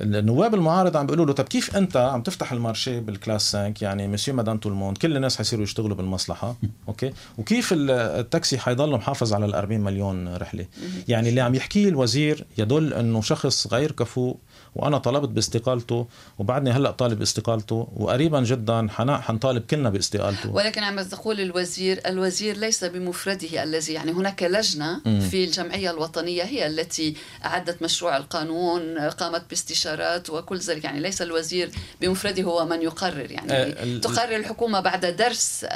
[0.00, 3.74] النواب المعارضه عم بيقولوا له طب كيف أنت عم تفتح ال marché بال classe 5
[3.82, 6.56] يعني monsieur madame tout le monde كل الناس حيصيروا يشتغلوا بالمصلحة.
[6.88, 10.66] أوكي؟ وكيف ال- التاكسي حيضل محافظ على ال 40 مليون رحلة؟
[11.08, 14.34] يعني اللي عم يحكيه الوزير يدل إنه شخص غير كفؤ
[14.76, 16.06] وأنا طلبت باستقالته
[16.38, 20.50] وبعدني هلأ طالب باستقالته وقريبا جدا حنا- حنطالب كلنا باستقالته.
[20.50, 25.20] ولكن عم تقول الوزير الوزير ليس بمفرده الذي يعني هناك لجنة مم.
[25.20, 27.14] في الجمعية الوطنية هي التي
[27.44, 30.84] أعدت مشروع القانون قامت باستشارات وكل ذلك.
[30.84, 33.30] يعني ليس الوزير بمفرده هو من يقرر.
[33.30, 35.66] يعني آه، تقرر الحكومة بعد درس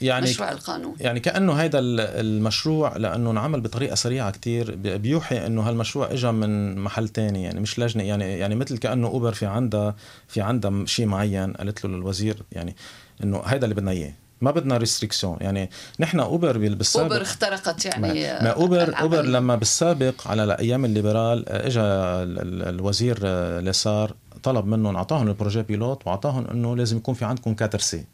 [0.00, 5.62] يعني مشروع القانون يعني كأنه ال- المشروع لأنه انعمل بطريقة سريعة كتير بي- بيوحي إنه
[5.62, 9.94] هالمشروع اجى من محل تاني يعني مش لجنة يعني يعني مثل كأنه اوبر في عندها
[10.28, 12.76] في عندها شيء معين قالت له للوزير يعني
[13.22, 15.70] إنه هيدا اللي بدنا إياه ما بدنا restrictions يعني
[16.00, 18.94] نحن اوبر بال- بالسابق أوبر اخترقت يعني ما, ما اوبر العمل.
[19.02, 24.14] اوبر لما بالسابق على أيام ال libéral اجى ال- ال- الوزير آه، ليسار
[24.44, 28.04] طلب منهم أعطاهم ال projet pilote وأعطاهم أنه لازم يكون في عندكم 4 C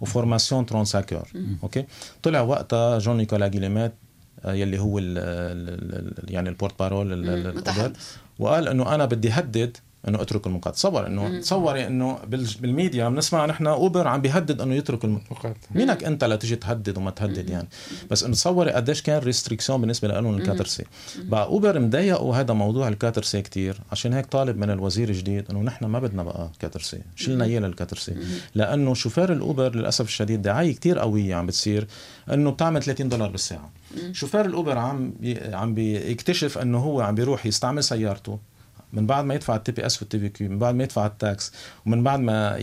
[0.00, 1.28] و formation 35 heures
[1.62, 1.84] okay
[2.22, 3.92] طلع وقتها جون نيكولا جيليميت
[4.44, 7.12] آه، يلي هو ال ال ال يعني ال porte-parole.
[8.38, 9.76] وقال أنه أنا بدي هدد
[10.08, 14.74] إنه اترك المقاطعه تصور إنه تصوري إنه بال- بالميديا بنسمع نحن أوبر عم بيهدد إنه
[14.74, 15.18] يترك الم...
[15.18, 17.68] فقط مينك أنت لتيجي تهدد وما تهدد يعني.
[18.10, 20.84] بس إنه تصوري قديش كان restriction بالنسبة لهم ال quatre C
[21.18, 25.44] بقى أوبر مضايقوا هذا موضوع ال quatre C كثير عشان هيك طالب من الوزير الجديد
[25.50, 28.14] إنه نحن ما بدنا بقى quatre C شلنا اياه لل quatre C
[28.54, 31.86] لأنه شوفير الأوبر للأسف الشديد دعاية كثير قوية عم بتصير
[32.32, 33.70] إنه بتعمل 30 دولار بالساعة.
[34.12, 38.38] شوفير الأوبر عم بي عم بيكتشف إنه هو عم بيروح يستعمل سيارته.
[38.92, 41.52] من بعد ما يدفع ال TPS وال TVQ من بعد ما يدفع ال taxes
[41.86, 42.56] ومن بعد ما.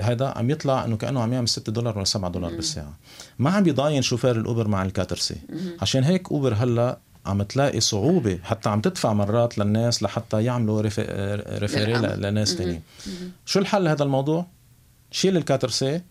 [0.00, 2.92] هذا عم يطلع إنه كأنه عم يعمل 6 دولار ولا 7 دولار بالساعة.
[3.38, 5.36] ما عم بيضاين شوفير الأوبر مع ال quatre C.
[5.80, 11.02] عشان هيك أوبر هلأ عم تلاقي صعوبة حتى عم تدفع مرات للناس لحتى يعملوا réfé...
[11.48, 11.92] référer.
[12.16, 12.82] لناس تانيين
[13.46, 14.46] شو الحل لهذا الموضوع؟
[15.16, 16.02] شيل ال quatre C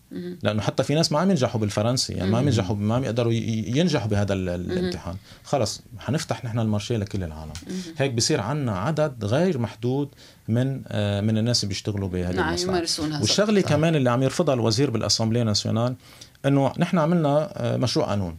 [0.42, 3.32] لأنه حتى في ناس ما عم ينجحوا بالفرنسي يعني ما عم ينجحوا ما عم يقدروا
[3.32, 5.16] ينجحوا بهذا الامتحان.
[5.44, 7.52] خلص حنفتح نحن ال marché لكل العالم.
[7.96, 10.08] هيك بصير عندنا عدد غير محدود
[10.48, 14.54] من آه، من الناس اللي بيشتغلوا بهذه نعم يمارسون هذا والشغلة كمان اللي عم يرفضها
[14.54, 15.94] الوزير بال Assemblée nationale
[16.46, 18.36] إنه نحن عملنا آه، مشروع قانون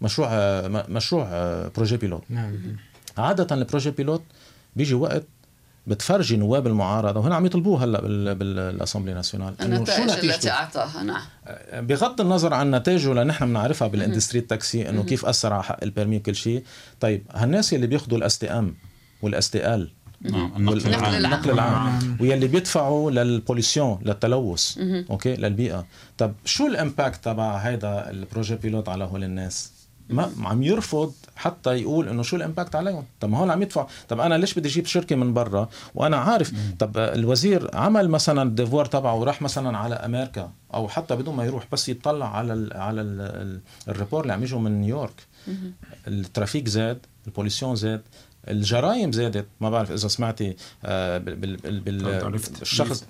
[0.00, 1.28] مشروع آه، مشروع
[1.76, 2.22] projet pilote.
[2.28, 2.76] نعم.
[3.18, 4.22] عادة ال projet pilote
[4.76, 5.26] بيجي وقت
[5.90, 8.00] بتفرجي نواب المعارضة وهنا عم يطلبوه هلأ
[8.32, 9.54] بال Assemblée nationale.
[9.60, 11.22] النتائج التي أعطاها نعم.
[11.86, 15.78] بغض النظر عن نتائجه لأن نحن بنعرفها بال industry التاكسي إنه كيف أثر على حق
[15.82, 16.64] ال permis وكل شيء.
[17.00, 18.74] طيب هالناس اللي بياخذوا ال STM
[19.22, 19.90] وال STL
[20.20, 21.14] نعم النقل العام.
[21.14, 22.16] النقل العام.
[22.20, 24.78] ويلي بيدفعوا لل pollution للتلوث.
[25.10, 25.86] okay؟ للبيئة.
[26.18, 29.72] طب شو ال impact تبع هذا ال projet pilote على هول الناس؟
[30.10, 33.86] ما عم يرفض حتى يقول إنه شو ال impact عليهم؟ طب ما هون عم يدفع.
[34.08, 38.48] طب أنا ليش بدي أجيب شركة من برا وأنا عارف؟ طب الوزير عمل مثلا ال
[38.48, 42.76] devoir تبعه وراح مثلا على أمريكا أو حتى بدون ما يروح بس يطلع على ال
[42.76, 45.26] على ال ال rapports اللي عم يجوا من نيويورك.
[46.08, 48.02] ال trafic زاد ال pollution زاد
[48.48, 49.46] الجرائم زادت.
[49.60, 53.04] ما بعرف إذا سمعتي آه، بالشخص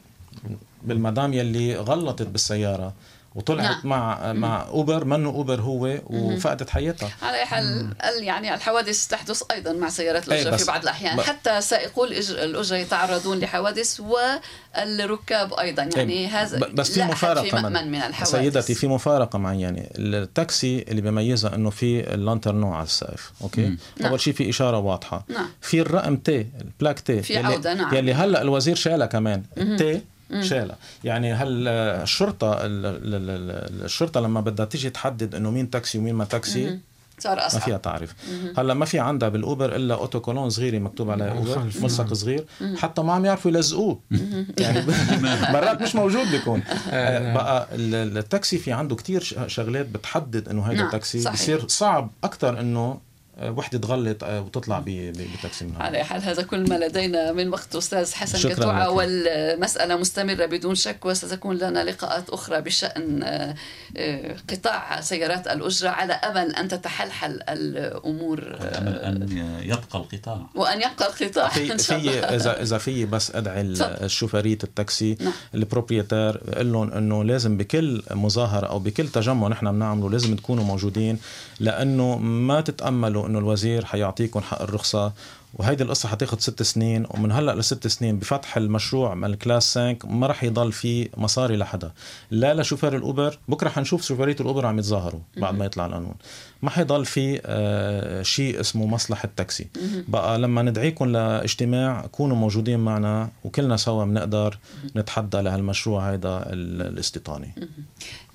[0.84, 2.94] بالمدام يلي غلطت بالسيارة.
[3.34, 3.80] وطلعت نعم.
[3.84, 7.10] مع مع أوبر منه أوبر هو وفقدت حياتها.
[7.22, 11.16] على حال يعني الحوادث تحدث أيضا مع سيارات الاجره في بعض الأحيان.
[11.16, 11.20] ب...
[11.20, 15.88] حتى سائقو الاجره يتعرضون لحوادث والركاب أيضا.
[15.96, 18.30] يعني هذا بس في مفارقة في مأمن من الحوادث.
[18.30, 23.66] سيدتي في مفارقة معينه يعني التاكسي اللي بيميزها إنه في ال lanterneau على السقف okay؟
[23.66, 23.78] مم.
[24.00, 24.16] أول نعم.
[24.16, 25.24] شيء في إشارة واضحة.
[25.28, 25.48] نعم.
[25.60, 27.94] في الرقم T ال plaque T في يلي عودة نعم.
[27.94, 29.42] يلي هلأ الوزير شالها كمان.
[29.78, 30.00] T
[30.40, 30.76] شالها.
[31.04, 36.78] يعني هل الشرطة الشرطة لما بدها تيجي تحدد إنه مين تاكسي ومين ما تاكسي
[37.20, 37.60] صار أصعب.
[37.60, 38.14] ما فيها تعرف
[38.58, 42.44] هلأ ما في عندها بالأوبر إلا autocollant صغيرة مكتوب عليها أوبر ملصق صغير.
[42.76, 44.00] حتى ما عم يعرفوا يلزقوه.
[44.58, 44.86] يعني
[45.54, 46.62] مرات مش موجود بيكون.
[46.90, 47.34] آه،.
[47.34, 50.90] بقى التاكسي في عنده كتير شغلات بتحدد إنه هذا نعم.
[50.90, 51.30] تاكسي.
[51.30, 53.00] بصير صعب أكثر إنه
[53.42, 58.14] وحدة تغلط آه، وتطلع بتاكسي من على حال هذا كل ما لدينا من وقت أستاذ
[58.14, 58.90] حسن كتوعة.
[58.90, 63.54] والمسألة مستمرة بدون شك وستكون لنا لقاءات أخرى بشأن آه،
[63.96, 65.88] آه، قطاع سيارات الأجرة.
[65.88, 69.28] على أمل أن تتحلحل الأمور أمل أن
[69.62, 70.46] يبقى القطاع.
[70.54, 75.32] وأن يبقى القطاع في, في اذا إذا في بس أدعي الشوفيريه التاكسي نعم.
[75.54, 80.64] ال propriétaires قول لهم إنه لازم بكل مظاهرة أو بكل تجمع نحن بنعمله لازم تكونوا
[80.64, 81.18] موجودين.
[81.60, 85.12] لأنه ما تتأملوا إنه الوزير حيعطيكم حق الرخصة
[85.54, 89.96] وهيدي القصة حتاخذ ست سنين ومن هلأ لست سنين بفتح المشروع من ال classe 5
[90.04, 91.92] ما رح يضل في مصاري لحدا.
[92.30, 96.14] لا لشوفير الأوبر بكرة حنشوف شوفيرية الأوبر عم يتظاهروا بعد ما يطلع القانون.
[96.62, 99.66] ما حيضل في آه شيء اسمه مصلحة تاكسي.
[100.08, 104.58] بقى لما ندعيكم لإجتماع كونوا موجودين معنا وكلنا سوا بنقدر
[104.96, 107.54] نتحدى لهالمشروع هذا الاستيطاني.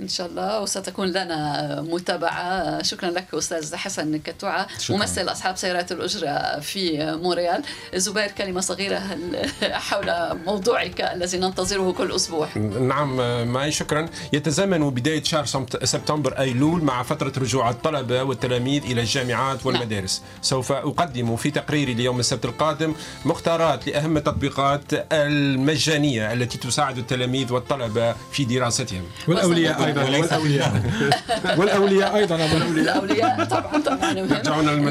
[0.02, 2.84] إن شاء الله وستكون لنا متابعة.
[2.84, 4.68] شكرا لك أستاذ حسن كتوعة.
[4.90, 7.64] ممثل أصحاب سيارات الأجرة في مونريال.
[7.96, 9.02] زبير كلمة صغيرة
[9.90, 10.14] حول
[10.46, 12.48] موضوعك الذي ننتظره كل أسبوع؟
[12.80, 14.10] نعم معي شكرا.
[14.34, 15.46] يتزامن بداية شهر
[15.84, 20.20] سبتمبر أيلول مع فترة رجوع الطلبة والتلاميذ إلى الجامعات والمدارس.
[20.20, 20.30] نعم.
[20.42, 22.94] سوف أقدم في تقريري اليوم السبت القادم
[23.26, 24.82] مختارات لأهم التطبيقات
[25.12, 29.04] المجانية التي تساعد التلاميذ والطلبة في دراستهم.
[29.28, 30.04] والأولياء أيضا.
[30.04, 30.82] والأولياء.
[31.60, 32.36] والأولياء أيضا.
[32.36, 34.14] الأولياء طبعا طبعا.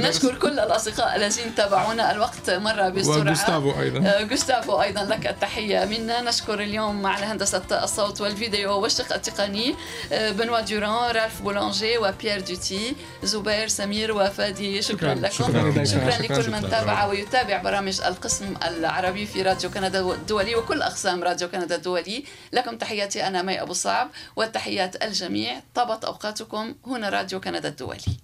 [0.09, 3.19] نشكر كل الأصدقاء الذين تابعونا الوقت مر بسرعة.
[3.19, 4.23] وجوستافو أيضا.
[4.23, 5.85] جوستافو أيضا لك التحية.
[5.85, 9.75] منا نشكر اليوم على هندسه الصوت والفيديو والشق التقني
[10.11, 14.83] بنوا دوران رالف بولانجي وبيير دوتي زبير سمير وفادي.
[14.83, 15.35] شكرا لكم.
[15.35, 21.25] شكرا, شكرا لكل من تابع ويتابع برامج القسم العربي في راديو كندا الدولي وكل أقسام
[21.25, 22.25] راديو كندا الدولي.
[22.53, 25.61] لكم تحياتي أنا مي أبو صعب والتحيات الجميع.
[25.75, 28.24] طابت أوقاتكم هنا راديو كندا الدولي.